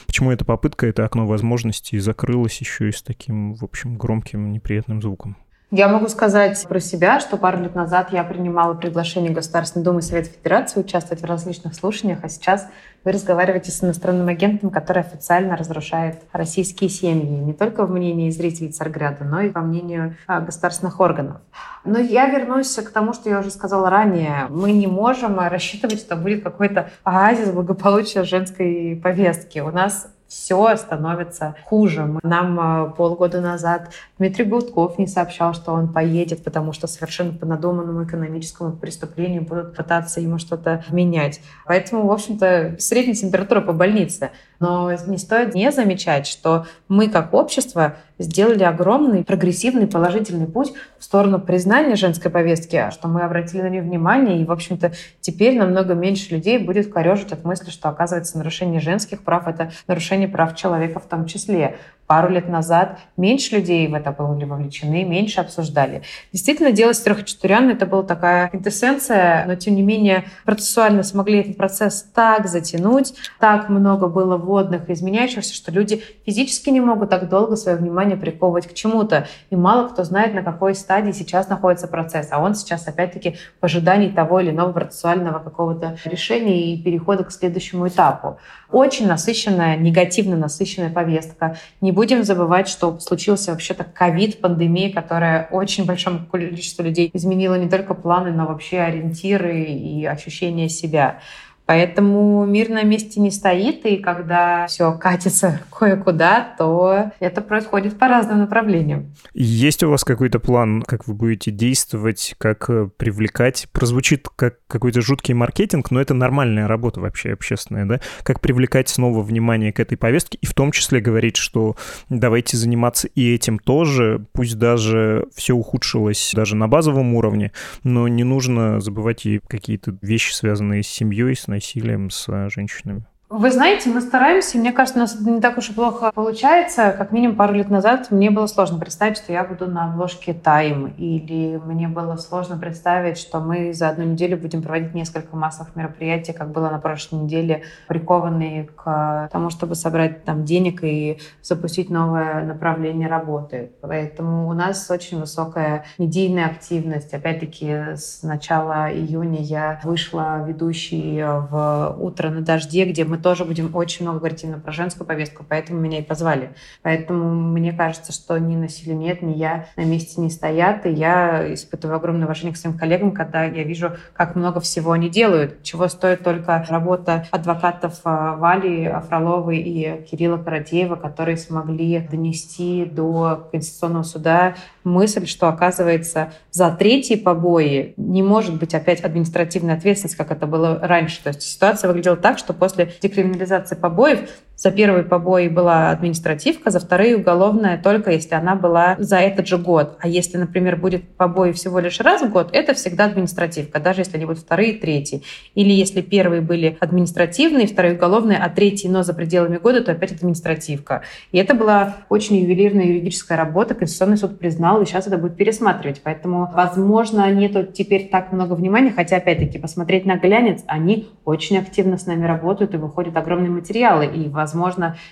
Почему 0.05 0.31
эта 0.31 0.45
попытка, 0.45 0.87
это 0.87 1.05
окно 1.05 1.25
возможностей 1.25 1.99
закрылось 1.99 2.59
еще 2.59 2.89
и 2.89 2.91
с 2.91 3.01
таким, 3.01 3.53
в 3.53 3.63
общем, 3.63 3.97
громким 3.97 4.51
неприятным 4.51 5.01
звуком? 5.01 5.37
Я 5.71 5.87
могу 5.87 6.07
сказать 6.09 6.63
про 6.67 6.79
себя, 6.79 7.19
что 7.19 7.37
пару 7.37 7.59
лет 7.59 7.73
назад 7.73 8.13
я 8.13 8.23
принимала 8.23 8.75
приглашение 8.75 9.31
Государственной 9.31 9.83
Думы 9.83 10.03
Совета 10.03 10.29
Федерации 10.29 10.79
участвовать 10.79 11.23
в 11.23 11.25
различных 11.25 11.73
слушаниях, 11.73 12.19
а 12.21 12.29
сейчас 12.29 12.67
вы 13.03 13.11
разговариваете 13.11 13.71
с 13.71 13.83
иностранным 13.83 14.27
агентом, 14.27 14.69
который 14.69 15.01
официально 15.01 15.57
разрушает 15.57 16.21
российские 16.31 16.91
семьи, 16.91 17.25
не 17.25 17.53
только 17.53 17.85
в 17.85 17.91
мнении 17.91 18.29
зрителей 18.29 18.71
Царграда, 18.71 19.23
но 19.23 19.41
и 19.41 19.49
по 19.49 19.61
мнению 19.61 20.15
а, 20.27 20.39
государственных 20.39 20.99
органов. 20.99 21.37
Но 21.83 21.97
я 21.97 22.27
вернусь 22.27 22.75
к 22.75 22.89
тому, 22.91 23.13
что 23.13 23.29
я 23.29 23.39
уже 23.39 23.49
сказала 23.49 23.89
ранее. 23.89 24.45
Мы 24.49 24.71
не 24.71 24.87
можем 24.87 25.39
рассчитывать, 25.39 25.99
что 25.99 26.15
будет 26.15 26.43
какой-то 26.43 26.89
оазис 27.03 27.49
благополучия 27.49 28.23
женской 28.23 28.99
повестки. 29.01 29.59
У 29.59 29.71
нас 29.71 30.07
все 30.27 30.75
становится 30.75 31.55
хуже. 31.65 32.19
Нам 32.23 32.59
а, 32.59 32.85
полгода 32.89 33.41
назад 33.41 33.91
Дмитрий 34.17 34.45
Гудков 34.45 34.97
не 34.97 35.07
сообщал, 35.07 35.53
что 35.53 35.71
он 35.71 35.91
поедет, 35.91 36.43
потому 36.43 36.73
что 36.73 36.87
совершенно 36.87 37.33
по 37.33 37.45
надуманному 37.45 38.03
экономическому 38.05 38.73
преступлению 38.73 39.43
будут 39.43 39.75
пытаться 39.75 40.19
ему 40.19 40.37
что-то 40.37 40.83
менять. 40.89 41.41
Поэтому, 41.65 42.07
в 42.07 42.11
общем-то, 42.11 42.75
средняя 42.79 43.15
температура 43.15 43.61
по 43.61 43.73
больнице. 43.73 44.31
Но 44.59 44.91
не 45.07 45.17
стоит 45.17 45.53
не 45.53 45.71
замечать, 45.71 46.27
что 46.27 46.65
мы 46.87 47.09
как 47.09 47.33
общество 47.33 47.95
сделали 48.17 48.63
огромный 48.63 49.23
прогрессивный 49.23 49.87
положительный 49.87 50.47
путь 50.47 50.73
в 50.97 51.03
сторону 51.03 51.39
признания 51.39 51.95
женской 51.95 52.31
повестки, 52.31 52.89
что 52.91 53.07
мы 53.07 53.21
обратили 53.21 53.61
на 53.61 53.69
нее 53.69 53.81
внимание, 53.81 54.41
и, 54.41 54.45
в 54.45 54.51
общем-то, 54.51 54.93
теперь 55.19 55.57
намного 55.57 55.93
меньше 55.93 56.33
людей 56.33 56.57
будет 56.57 56.91
корежить 56.91 57.31
от 57.31 57.43
мысли, 57.43 57.69
что, 57.69 57.89
оказывается, 57.89 58.37
нарушение 58.37 58.79
женских 58.79 59.23
прав— 59.23 59.47
это 59.47 59.71
нарушение 59.87 60.27
прав 60.27 60.55
человека 60.55 60.99
в 60.99 61.07
том 61.07 61.25
числе 61.25 61.77
пару 62.07 62.29
лет 62.29 62.47
назад 62.47 62.99
меньше 63.17 63.55
людей 63.55 63.87
в 63.87 63.93
это 63.93 64.11
были 64.11 64.45
вовлечены, 64.45 65.03
меньше 65.03 65.41
обсуждали. 65.41 66.03
Действительно, 66.31 66.71
дело 66.71 66.93
с 66.93 67.01
Трехчатурян 67.01 67.69
это 67.69 67.85
была 67.85 68.03
такая 68.03 68.49
квинтэссенция, 68.49 69.45
но 69.47 69.55
тем 69.55 69.75
не 69.75 69.81
менее 69.81 70.25
процессуально 70.45 71.03
смогли 71.03 71.39
этот 71.39 71.57
процесс 71.57 72.05
так 72.13 72.47
затянуть, 72.47 73.15
так 73.39 73.69
много 73.69 74.07
было 74.07 74.37
вводных 74.37 74.89
изменяющихся, 74.89 75.53
что 75.53 75.71
люди 75.71 76.03
физически 76.25 76.69
не 76.69 76.81
могут 76.81 77.09
так 77.09 77.27
долго 77.29 77.55
свое 77.55 77.77
внимание 77.77 78.17
приковывать 78.17 78.67
к 78.67 78.73
чему-то. 78.73 79.27
И 79.49 79.55
мало 79.55 79.87
кто 79.87 80.03
знает, 80.03 80.33
на 80.33 80.43
какой 80.43 80.75
стадии 80.75 81.11
сейчас 81.11 81.49
находится 81.49 81.87
процесс. 81.87 82.27
А 82.31 82.39
он 82.39 82.55
сейчас, 82.55 82.87
опять-таки, 82.87 83.37
в 83.61 83.65
ожидании 83.65 84.09
того 84.09 84.39
или 84.39 84.51
иного 84.51 84.71
процессуального 84.71 85.39
какого-то 85.39 85.97
решения 86.05 86.73
и 86.73 86.81
перехода 86.81 87.23
к 87.23 87.31
следующему 87.31 87.87
этапу. 87.87 88.37
Очень 88.71 89.07
насыщенная, 89.07 89.77
негативно 89.77 90.35
насыщенная 90.35 90.89
повестка. 90.89 91.57
Не 91.81 91.91
будем 91.95 92.23
забывать, 92.23 92.67
что 92.67 92.99
случился 92.99 93.51
вообще-то 93.51 93.85
ковид, 93.85 94.41
пандемия, 94.41 94.91
которая 94.91 95.47
очень 95.49 95.85
большому 95.85 96.25
количеству 96.25 96.83
людей 96.83 97.09
изменила 97.13 97.55
не 97.55 97.69
только 97.69 97.93
планы, 97.93 98.31
но 98.31 98.45
вообще 98.45 98.81
ориентиры 98.81 99.63
и 99.63 100.05
ощущение 100.05 100.69
себя. 100.69 101.21
Поэтому 101.65 102.45
мир 102.45 102.69
на 102.69 102.83
месте 102.83 103.19
не 103.19 103.31
стоит, 103.31 103.85
и 103.85 103.97
когда 103.97 104.67
все 104.67 104.93
катится 104.97 105.61
кое-куда, 105.77 106.55
то 106.57 107.11
это 107.19 107.41
происходит 107.41 107.97
по 107.97 108.07
разным 108.07 108.39
направлениям. 108.39 109.13
Есть 109.33 109.83
у 109.83 109.89
вас 109.89 110.03
какой-то 110.03 110.39
план, 110.39 110.81
как 110.81 111.07
вы 111.07 111.13
будете 111.13 111.51
действовать, 111.51 112.35
как 112.37 112.69
э, 112.69 112.89
привлекать? 112.97 113.67
Прозвучит 113.71 114.27
как 114.35 114.59
какой-то 114.67 115.01
жуткий 115.01 115.33
маркетинг, 115.33 115.91
но 115.91 115.99
это 116.01 116.13
нормальная 116.13 116.67
работа 116.67 116.99
вообще 116.99 117.33
общественная, 117.33 117.85
да? 117.85 117.99
Как 118.23 118.41
привлекать 118.41 118.89
снова 118.89 119.21
внимание 119.21 119.73
к 119.73 119.79
этой 119.79 119.97
повестке, 119.97 120.37
и 120.41 120.45
в 120.45 120.53
том 120.53 120.71
числе 120.71 120.99
говорить, 120.99 121.37
что 121.37 121.75
давайте 122.09 122.57
заниматься 122.57 123.07
и 123.07 123.33
этим 123.33 123.57
тоже, 123.59 124.25
пусть 124.33 124.57
даже 124.57 125.27
все 125.35 125.53
ухудшилось 125.53 126.31
даже 126.35 126.55
на 126.55 126.67
базовом 126.67 127.15
уровне, 127.15 127.51
но 127.83 128.07
не 128.07 128.23
нужно 128.23 128.79
забывать 128.81 129.25
и 129.25 129.39
какие-то 129.47 129.97
вещи, 130.01 130.33
связанные 130.33 130.83
с 130.83 130.87
семьей, 130.87 131.35
с 131.35 131.47
насилием 131.55 132.09
с 132.09 132.49
женщинами? 132.49 133.05
Вы 133.37 133.51
знаете, 133.51 133.89
мы 133.89 133.99
стараемся. 133.99 134.57
Мне 134.57 134.71
кажется, 134.71 134.97
у 134.97 135.01
нас 135.01 135.13
это 135.13 135.29
не 135.29 135.41
так 135.41 135.57
уж 135.57 135.69
и 135.69 135.73
плохо 135.73 136.09
получается. 136.15 136.95
Как 136.97 137.11
минимум 137.11 137.35
пару 137.35 137.53
лет 137.53 137.69
назад 137.69 138.09
мне 138.09 138.31
было 138.31 138.47
сложно 138.47 138.79
представить, 138.79 139.17
что 139.17 139.33
я 139.33 139.43
буду 139.43 139.67
на 139.67 139.91
обложке 139.91 140.31
Time. 140.31 140.95
Или 140.95 141.57
мне 141.57 141.89
было 141.89 142.15
сложно 142.15 142.57
представить, 142.57 143.17
что 143.17 143.41
мы 143.41 143.73
за 143.73 143.89
одну 143.89 144.05
неделю 144.05 144.37
будем 144.37 144.61
проводить 144.61 144.93
несколько 144.93 145.35
массовых 145.35 145.75
мероприятий, 145.75 146.31
как 146.31 146.53
было 146.53 146.69
на 146.69 146.79
прошлой 146.79 147.23
неделе, 147.23 147.63
прикованные 147.89 148.69
к 148.73 149.29
тому, 149.33 149.49
чтобы 149.49 149.75
собрать 149.75 150.23
там 150.23 150.45
денег 150.45 150.81
и 150.85 151.19
запустить 151.41 151.89
новое 151.89 152.41
направление 152.41 153.09
работы. 153.09 153.73
Поэтому 153.81 154.47
у 154.47 154.53
нас 154.53 154.89
очень 154.89 155.19
высокая 155.19 155.83
медийная 155.97 156.45
активность. 156.45 157.13
Опять-таки, 157.13 157.95
с 157.97 158.23
начала 158.23 158.89
июня 158.89 159.41
я 159.41 159.81
вышла 159.83 160.41
ведущей 160.47 161.21
в 161.21 161.97
«Утро 161.99 162.29
на 162.29 162.39
дожде», 162.39 162.85
где 162.85 163.03
мы 163.03 163.24
тоже 163.25 163.43
будем 163.43 163.75
очень 163.75 164.05
много 164.05 164.19
говорить 164.19 164.43
именно 164.43 164.59
про 164.59 164.71
женскую 164.71 165.07
повестку, 165.07 165.43
поэтому 165.49 165.79
меня 165.79 165.97
и 165.97 166.03
позвали. 166.03 166.51
Поэтому 166.83 167.33
мне 167.33 167.73
кажется, 167.73 168.13
что 168.13 168.37
ни 168.37 168.55
на 168.55 168.69
силе 168.69 168.93
нет, 168.93 169.23
ни 169.23 169.33
я 169.33 169.65
на 169.77 169.81
месте 169.81 170.21
не 170.21 170.29
стоят, 170.29 170.85
и 170.85 170.91
я 170.91 171.51
испытываю 171.51 171.97
огромное 171.97 172.25
уважение 172.25 172.53
к 172.53 172.57
своим 172.57 172.77
коллегам, 172.77 173.13
когда 173.13 173.45
я 173.45 173.63
вижу, 173.63 173.93
как 174.13 174.35
много 174.35 174.59
всего 174.59 174.91
они 174.91 175.09
делают, 175.09 175.63
чего 175.63 175.87
стоит 175.87 176.23
только 176.23 176.63
работа 176.69 177.25
адвокатов 177.31 177.99
а, 178.03 178.35
Вали 178.35 178.93
Фроловой 179.09 179.57
и 179.57 180.05
Кирилла 180.05 180.37
Каратеева, 180.37 180.95
которые 180.95 181.37
смогли 181.37 181.97
донести 181.97 182.85
до 182.85 183.49
Конституционного 183.51 184.03
суда 184.03 184.55
мысль, 184.83 185.25
что, 185.25 185.49
оказывается, 185.49 186.31
за 186.51 186.69
третьи 186.69 187.15
побои 187.15 187.95
не 187.97 188.21
может 188.21 188.59
быть 188.59 188.75
опять 188.75 189.01
административная 189.01 189.75
ответственность, 189.75 190.15
как 190.15 190.31
это 190.31 190.45
было 190.45 190.79
раньше. 190.79 191.23
То 191.23 191.29
есть 191.29 191.41
ситуация 191.41 191.87
выглядела 191.87 192.15
так, 192.15 192.37
что 192.37 192.53
после 192.53 192.85
декриминализации 193.07 193.75
побоев 193.75 194.29
за 194.55 194.71
первый 194.71 195.03
побои 195.03 195.47
была 195.47 195.89
административка, 195.89 196.71
за 196.71 196.79
вторые 196.79 197.17
уголовная 197.17 197.79
только 197.81 198.11
если 198.11 198.35
она 198.35 198.55
была 198.55 198.95
за 198.97 199.17
этот 199.17 199.47
же 199.47 199.57
год. 199.57 199.97
А 199.99 200.07
если, 200.07 200.37
например, 200.37 200.77
будет 200.77 201.03
побои 201.17 201.51
всего 201.51 201.79
лишь 201.79 201.99
раз 201.99 202.21
в 202.21 202.31
год, 202.31 202.49
это 202.53 202.73
всегда 202.73 203.05
административка, 203.05 203.79
даже 203.79 204.01
если 204.01 204.17
они 204.17 204.25
будут 204.25 204.39
вторые 204.39 204.71
и 204.71 204.79
третьи. 204.79 205.23
Или 205.53 205.71
если 205.71 206.01
первые 206.01 206.41
были 206.41 206.77
административные, 206.79 207.67
вторые 207.67 207.95
уголовные, 207.95 208.37
а 208.37 208.49
третьи, 208.49 208.87
но 208.87 209.03
за 209.03 209.13
пределами 209.13 209.57
года, 209.57 209.81
то 209.81 209.91
опять 209.91 210.13
административка. 210.13 211.01
И 211.31 211.37
это 211.37 211.53
была 211.53 211.97
очень 212.09 212.37
ювелирная 212.37 212.85
юридическая 212.85 213.37
работа. 213.37 213.75
Конституционный 213.75 214.17
суд 214.17 214.39
признал, 214.39 214.81
и 214.81 214.85
сейчас 214.85 215.07
это 215.07 215.17
будет 215.17 215.35
пересматривать. 215.35 216.01
Поэтому, 216.03 216.49
возможно, 216.53 217.29
нету 217.31 217.65
теперь 217.65 218.09
так 218.09 218.31
много 218.31 218.53
внимания, 218.53 218.93
хотя, 218.95 219.17
опять-таки, 219.17 219.59
посмотреть 219.59 220.05
на 220.05 220.17
глянец, 220.17 220.63
они 220.67 221.09
очень 221.25 221.57
активно 221.57 221.97
с 221.97 222.05
нами 222.05 222.25
работают, 222.25 222.73
и 222.73 222.77
выходят 222.77 223.17
огромные 223.17 223.49
материалы. 223.49 224.05
И, 224.05 224.29
возможно, 224.29 224.44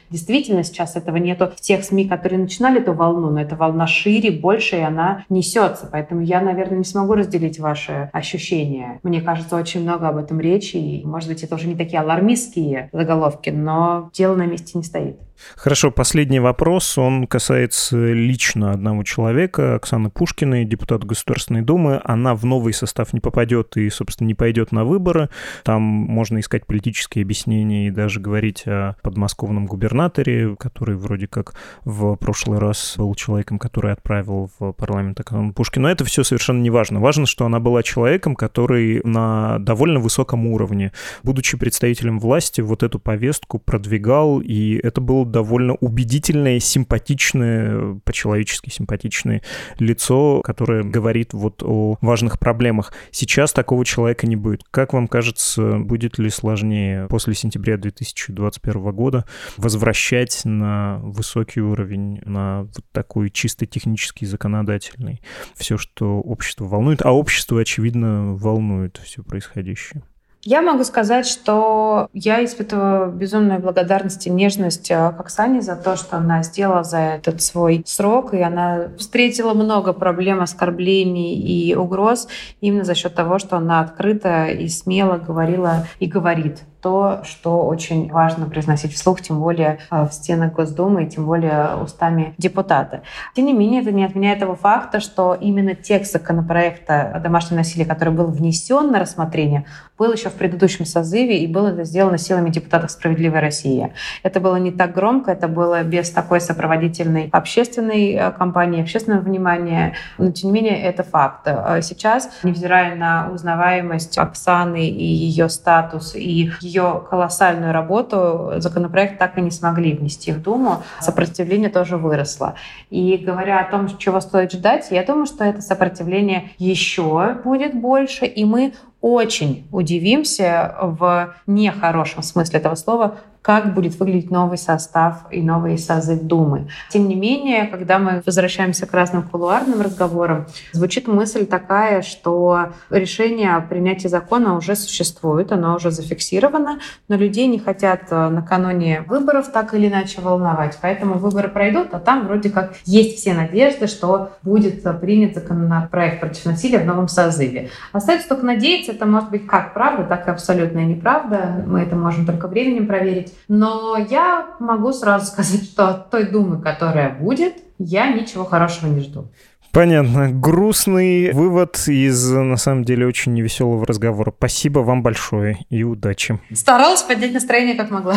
действительно 0.10 0.64
сейчас 0.64 0.96
этого 0.96 1.18
нету 1.18 1.52
в 1.56 1.62
тех 1.62 1.84
СМИ, 1.84 2.08
которые 2.08 2.40
начинали 2.40 2.82
эту 2.82 2.94
волну, 2.94 3.30
но 3.30 3.42
эта 3.42 3.56
волна 3.56 3.88
шире, 3.88 4.32
больше, 4.32 4.78
и 4.78 4.82
она 4.82 5.26
несется. 5.30 5.88
Поэтому 5.92 6.22
я, 6.22 6.42
наверное, 6.42 6.80
не 6.80 6.84
смогу 6.84 7.14
разделить 7.14 7.60
ваши 7.60 8.10
ощущения. 8.14 9.00
Мне 9.04 9.22
кажется, 9.22 9.56
очень 9.56 9.82
много 9.82 10.08
об 10.10 10.18
этом 10.18 10.40
речи, 10.40 10.78
и, 10.78 11.06
может 11.06 11.30
быть, 11.30 11.44
это 11.44 11.56
уже 11.56 11.68
не 11.68 11.76
такие 11.76 12.00
алармистские 12.00 12.90
заголовки, 12.92 13.50
но 13.50 14.10
дело 14.14 14.36
на 14.36 14.46
месте 14.46 14.78
не 14.78 14.84
стоит. 14.84 15.18
Хорошо, 15.56 15.92
последний 15.92 16.40
вопрос, 16.40 16.98
он 16.98 17.28
касается 17.28 17.98
лично 18.12 18.72
одного 18.72 19.04
человека, 19.04 19.76
Оксаны 19.76 20.10
Пушкиной, 20.10 20.66
депутата 20.66 21.06
Государственной 21.06 21.62
Думы. 21.62 22.02
Она 22.04 22.36
в 22.36 22.46
новый 22.46 22.74
состав 22.74 23.14
не 23.14 23.20
попадет 23.20 23.78
и, 23.78 23.90
собственно, 23.90 24.28
не 24.28 24.34
пойдет 24.34 24.72
на 24.72 24.86
выборы. 24.86 25.30
Там 25.64 25.82
можно 25.82 26.40
искать 26.40 26.66
политические 26.66 27.24
объяснения 27.24 27.88
и 27.88 27.92
даже 27.92 28.20
говорить 28.20 28.64
о 28.66 28.96
подмосковном 29.02 29.66
губернаторе, 29.66 30.56
который 30.58 30.96
вроде 30.96 31.28
как 31.28 31.56
в 31.84 32.16
прошлый 32.16 32.60
раз 32.60 32.96
был 32.98 33.14
человеком, 33.16 33.60
который 33.60 33.92
отправил 33.94 34.50
в 34.60 34.72
парламент 34.74 35.20
Оксану 35.20 35.54
Пушкину. 35.54 35.84
Но 35.84 35.92
это 35.92 36.06
все 36.06 36.24
совершенно 36.24 36.62
не 36.62 36.70
важно. 36.70 37.00
Важно, 37.00 37.26
что 37.26 37.46
она 37.46 37.60
была 37.60 37.84
человеком, 37.84 38.36
который 38.36 39.02
на 39.04 39.60
довольно 39.60 40.00
высоком 40.00 40.48
уровне, 40.48 40.92
будучи 41.24 41.58
представителем 41.58 42.20
власти, 42.20 42.62
вот 42.62 42.84
эту 42.84 43.00
повестку 43.00 43.60
продвигал, 43.60 44.40
и 44.40 44.80
это 44.82 45.02
был 45.02 45.26
довольно 45.34 45.74
убедительное, 45.76 46.60
симпатичное, 46.60 48.00
по-человечески 48.06 48.70
симпатичное 48.70 49.42
лицо, 49.80 50.42
которое 50.42 50.84
говорит 50.84 51.34
вот 51.34 51.64
о 51.64 51.98
важных 52.00 52.40
проблемах. 52.40 52.94
Сейчас 53.12 53.52
такого 53.52 53.84
человека 53.84 54.28
не 54.28 54.36
будет. 54.38 54.64
Как 54.72 54.94
вам 54.94 55.08
кажется, 55.08 55.80
будет 55.80 56.20
ли 56.20 56.30
сложнее 56.30 57.08
после 57.10 57.34
сентября 57.34 57.78
2021 57.78 58.92
года 58.92 59.26
возвращать 59.58 60.42
на 60.46 61.00
высокий 61.00 61.62
уровень, 61.62 62.22
на 62.24 62.64
вот 62.64 62.86
такой 62.92 63.32
чисто 63.32 63.66
технический, 63.66 64.26
законодательный 64.26 65.22
все, 65.56 65.78
что 65.78 66.22
общество 66.22 66.66
волнует, 66.66 67.02
а 67.04 67.12
общество, 67.12 67.60
очевидно, 67.60 68.36
волнует 68.36 69.02
все 69.04 69.24
происходящее? 69.24 70.04
Я 70.46 70.62
могу 70.62 70.84
сказать, 70.84 71.26
что 71.26 72.10
я 72.12 72.44
испытываю 72.44 73.14
безумную 73.14 73.62
благодарность 73.62 74.28
и 74.28 74.30
нежность 74.30 74.92
э, 74.92 75.14
к 75.14 75.20
Оксане 75.22 75.62
за 75.62 75.78
то, 75.78 75.96
что 75.96 76.18
она 76.18 76.44
сделала 76.44 76.84
за 76.84 76.98
этот 76.98 77.42
свой 77.42 77.82
срок, 77.86 78.34
и 78.34 78.42
она 78.42 78.90
встретила 78.98 79.54
много 79.54 79.94
проблем, 79.94 80.42
оскорблений 80.42 81.36
и 81.36 81.74
угроз 81.76 82.28
именно 82.60 82.84
за 82.84 82.94
счет 82.94 83.16
того, 83.16 83.40
что 83.40 83.56
она 83.56 83.80
открыто 83.80 84.48
и 84.48 84.68
смело 84.68 85.18
говорила 85.18 85.88
и 86.00 86.08
говорит 86.08 86.64
то, 86.84 87.22
что 87.24 87.66
очень 87.66 88.12
важно 88.12 88.46
произносить 88.46 88.94
вслух, 88.94 89.22
тем 89.22 89.40
более 89.40 89.80
э, 89.90 90.06
в 90.06 90.12
стенах 90.12 90.52
Госдумы 90.52 91.06
и 91.06 91.10
тем 91.10 91.26
более 91.26 91.78
устами 91.82 92.36
депутата. 92.38 93.04
Тем 93.34 93.46
не 93.46 93.54
менее, 93.54 93.82
это 93.82 93.94
не 93.94 94.04
отменяет 94.04 94.40
того 94.40 94.56
факта, 94.56 95.00
что 95.00 95.34
именно 95.34 95.76
текст 95.76 96.12
законопроекта 96.12 97.14
о 97.16 97.20
домашнем 97.22 97.58
насилии, 97.58 97.86
который 97.86 98.14
был 98.14 98.26
внесен 98.26 98.92
на 98.92 99.00
рассмотрение, 99.00 99.66
был 99.98 100.12
еще 100.12 100.30
в 100.30 100.34
предыдущем 100.34 100.86
созыве 100.86 101.38
и 101.40 101.48
было 101.48 101.70
это 101.70 101.86
сделано 101.86 102.18
силами 102.18 102.50
депутатов 102.50 102.92
«Справедливой 102.92 103.40
России». 103.40 103.94
Это 104.22 104.42
было 104.42 104.58
не 104.58 104.72
так 104.72 104.94
громко, 104.94 105.32
это 105.32 105.48
было 105.48 105.84
без 105.84 106.10
такой 106.10 106.42
сопроводительной 106.42 107.30
общественной 107.32 108.12
э, 108.12 108.32
кампании, 108.32 108.82
общественного 108.82 109.22
внимания, 109.22 109.94
но 110.18 110.32
тем 110.32 110.52
не 110.52 110.62
менее 110.62 110.82
это 110.82 111.04
факт. 111.04 111.44
Э, 111.46 111.80
сейчас, 111.82 112.30
невзирая 112.44 112.96
на 112.96 113.30
узнаваемость 113.32 114.18
Оксаны 114.18 114.90
и 114.90 115.06
ее 115.06 115.48
статус, 115.48 116.16
и 116.16 116.52
колоссальную 116.82 117.74
работу 117.74 118.54
законопроект 118.58 119.18
так 119.20 119.38
и 119.38 119.42
не 119.42 119.52
смогли 119.52 119.94
внести 119.94 120.32
в 120.32 120.42
Думу. 120.42 120.84
Сопротивление 121.00 121.70
тоже 121.70 121.98
выросло. 121.98 122.56
И 122.90 123.18
говоря 123.18 123.60
о 123.60 123.70
том, 123.70 123.98
чего 123.98 124.20
стоит 124.20 124.52
ждать, 124.52 124.88
я 124.92 125.04
думаю, 125.04 125.26
что 125.26 125.44
это 125.44 125.62
сопротивление 125.62 126.52
еще 126.58 127.36
будет 127.44 127.74
больше, 127.76 128.26
и 128.26 128.46
мы 128.46 128.74
очень 129.02 129.68
удивимся 129.72 130.76
в 130.80 131.36
нехорошем 131.46 132.24
смысле 132.24 132.60
этого 132.60 132.76
слова, 132.76 133.18
как 133.44 133.74
будет 133.74 134.00
выглядеть 134.00 134.32
новый 134.32 134.58
состав 134.58 135.26
и 135.30 135.42
новый 135.42 135.78
созыв 135.78 136.24
Думы. 136.24 136.70
Тем 136.90 137.08
не 137.10 137.16
менее, 137.16 137.66
когда 137.66 138.00
мы 138.00 138.24
возвращаемся 138.26 138.88
к 138.88 138.94
разным 138.94 139.24
кулуарным 139.24 139.82
разговорам, 139.82 140.46
звучит 140.72 141.08
мысль 141.08 141.46
такая, 141.46 142.02
что 142.02 142.70
решение 142.90 143.56
о 143.56 143.62
принятии 143.62 144.08
закона 144.08 144.56
уже 144.56 144.76
существует, 144.76 145.52
оно 145.52 145.76
уже 145.76 145.92
зафиксировано, 145.92 146.80
но 147.10 147.16
людей 147.18 147.48
не 147.48 147.60
хотят 147.60 148.04
э, 148.10 148.30
накануне 148.30 149.04
выборов 149.08 149.52
так 149.52 149.74
или 149.74 149.90
иначе 149.90 150.22
волновать. 150.22 150.78
Поэтому 150.82 151.16
выборы 151.16 151.50
пройдут, 151.50 151.90
а 151.92 152.00
там 152.00 152.26
вроде 152.26 152.50
как 152.50 152.76
есть 152.86 153.18
все 153.18 153.34
надежды, 153.34 153.88
что 153.88 154.32
будет 154.42 154.84
принят 155.02 155.36
законопроект 155.36 156.22
против 156.22 156.46
насилия 156.46 156.80
в 156.80 156.86
новом 156.86 157.10
созыве. 157.10 157.70
Остается 157.92 158.30
только 158.30 158.46
надеяться, 158.46 158.94
это 158.94 159.06
может 159.06 159.30
быть 159.30 159.46
как 159.46 159.74
правда, 159.74 160.06
так 160.06 160.28
и 160.30 160.32
абсолютная 160.32 160.86
неправда. 160.86 161.66
Мы 161.68 161.82
это 161.82 161.98
можем 161.98 162.26
только 162.26 162.48
временем 162.48 162.88
проверить. 162.88 163.33
Но 163.48 163.98
я 163.98 164.56
могу 164.60 164.94
сразу 164.94 165.26
сказать, 165.32 165.64
что 165.64 165.90
от 165.90 166.10
той 166.10 166.26
Думы, 166.26 166.62
которая 166.62 167.18
будет, 167.18 167.56
я 167.78 168.12
ничего 168.12 168.46
хорошего 168.46 168.88
не 168.88 169.02
жду. 169.02 169.30
Понятно. 169.72 170.30
Грустный 170.32 171.32
вывод 171.32 171.82
из, 171.88 172.30
на 172.30 172.58
самом 172.58 172.84
деле, 172.86 173.08
очень 173.08 173.34
невеселого 173.34 173.86
разговора. 173.88 174.32
Спасибо 174.38 174.80
вам 174.80 175.02
большое 175.02 175.66
и 175.72 175.84
удачи. 175.84 176.40
Старалась 176.54 177.02
поднять 177.02 177.34
настроение 177.34 177.74
как 177.74 177.90
могла. 177.90 178.16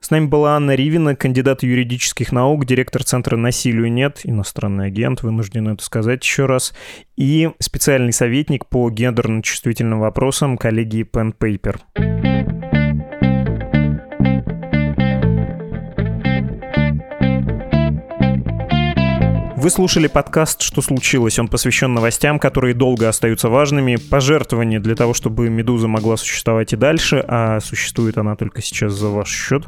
С 0.00 0.10
нами 0.10 0.26
была 0.26 0.56
Анна 0.56 0.74
Ривина, 0.74 1.16
кандидат 1.16 1.62
юридических 1.62 2.32
наук, 2.32 2.64
директор 2.64 3.02
Центра 3.02 3.36
«Насилию 3.36 3.92
нет», 3.92 4.20
иностранный 4.22 4.86
агент, 4.86 5.22
вынужден 5.22 5.68
это 5.68 5.84
сказать 5.84 6.22
еще 6.22 6.46
раз, 6.46 6.72
и 7.16 7.50
специальный 7.58 8.12
советник 8.12 8.66
по 8.66 8.88
гендерно-чувствительным 8.90 9.98
вопросам 9.98 10.56
коллегии 10.56 11.04
Pen 11.04 11.34
Paper. 11.36 12.77
Вы 19.68 19.72
слушали 19.72 20.06
подкаст 20.06 20.62
«Что 20.62 20.80
случилось?». 20.80 21.38
Он 21.38 21.46
посвящен 21.46 21.92
новостям, 21.92 22.38
которые 22.38 22.72
долго 22.72 23.06
остаются 23.06 23.50
важными. 23.50 23.96
Пожертвования 23.96 24.80
для 24.80 24.94
того, 24.94 25.12
чтобы 25.12 25.50
«Медуза» 25.50 25.88
могла 25.88 26.16
существовать 26.16 26.72
и 26.72 26.76
дальше, 26.76 27.22
а 27.28 27.60
существует 27.60 28.16
она 28.16 28.34
только 28.34 28.62
сейчас 28.62 28.94
за 28.94 29.08
ваш 29.08 29.28
счет, 29.28 29.64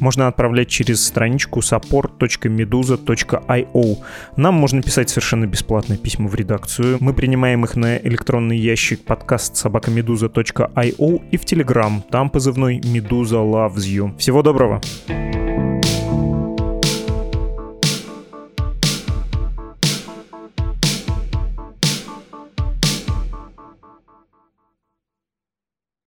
можно 0.00 0.26
отправлять 0.26 0.70
через 0.70 1.06
страничку 1.06 1.60
support.meduza.io. 1.60 3.98
Нам 4.36 4.54
можно 4.54 4.82
писать 4.82 5.10
совершенно 5.10 5.46
бесплатные 5.46 6.00
письма 6.00 6.28
в 6.28 6.34
редакцию. 6.34 6.96
Мы 6.98 7.14
принимаем 7.14 7.64
их 7.64 7.76
на 7.76 7.96
электронный 7.98 8.58
ящик 8.58 9.04
подкаст 9.04 9.54
собакамедуза.io 9.54 11.22
и 11.30 11.36
в 11.36 11.44
Telegram. 11.44 12.02
Там 12.10 12.28
позывной 12.28 12.80
«Медуза 12.82 13.36
loves 13.36 13.86
you». 13.86 14.18
Всего 14.18 14.42
доброго! 14.42 14.80
Доброго. 15.06 15.43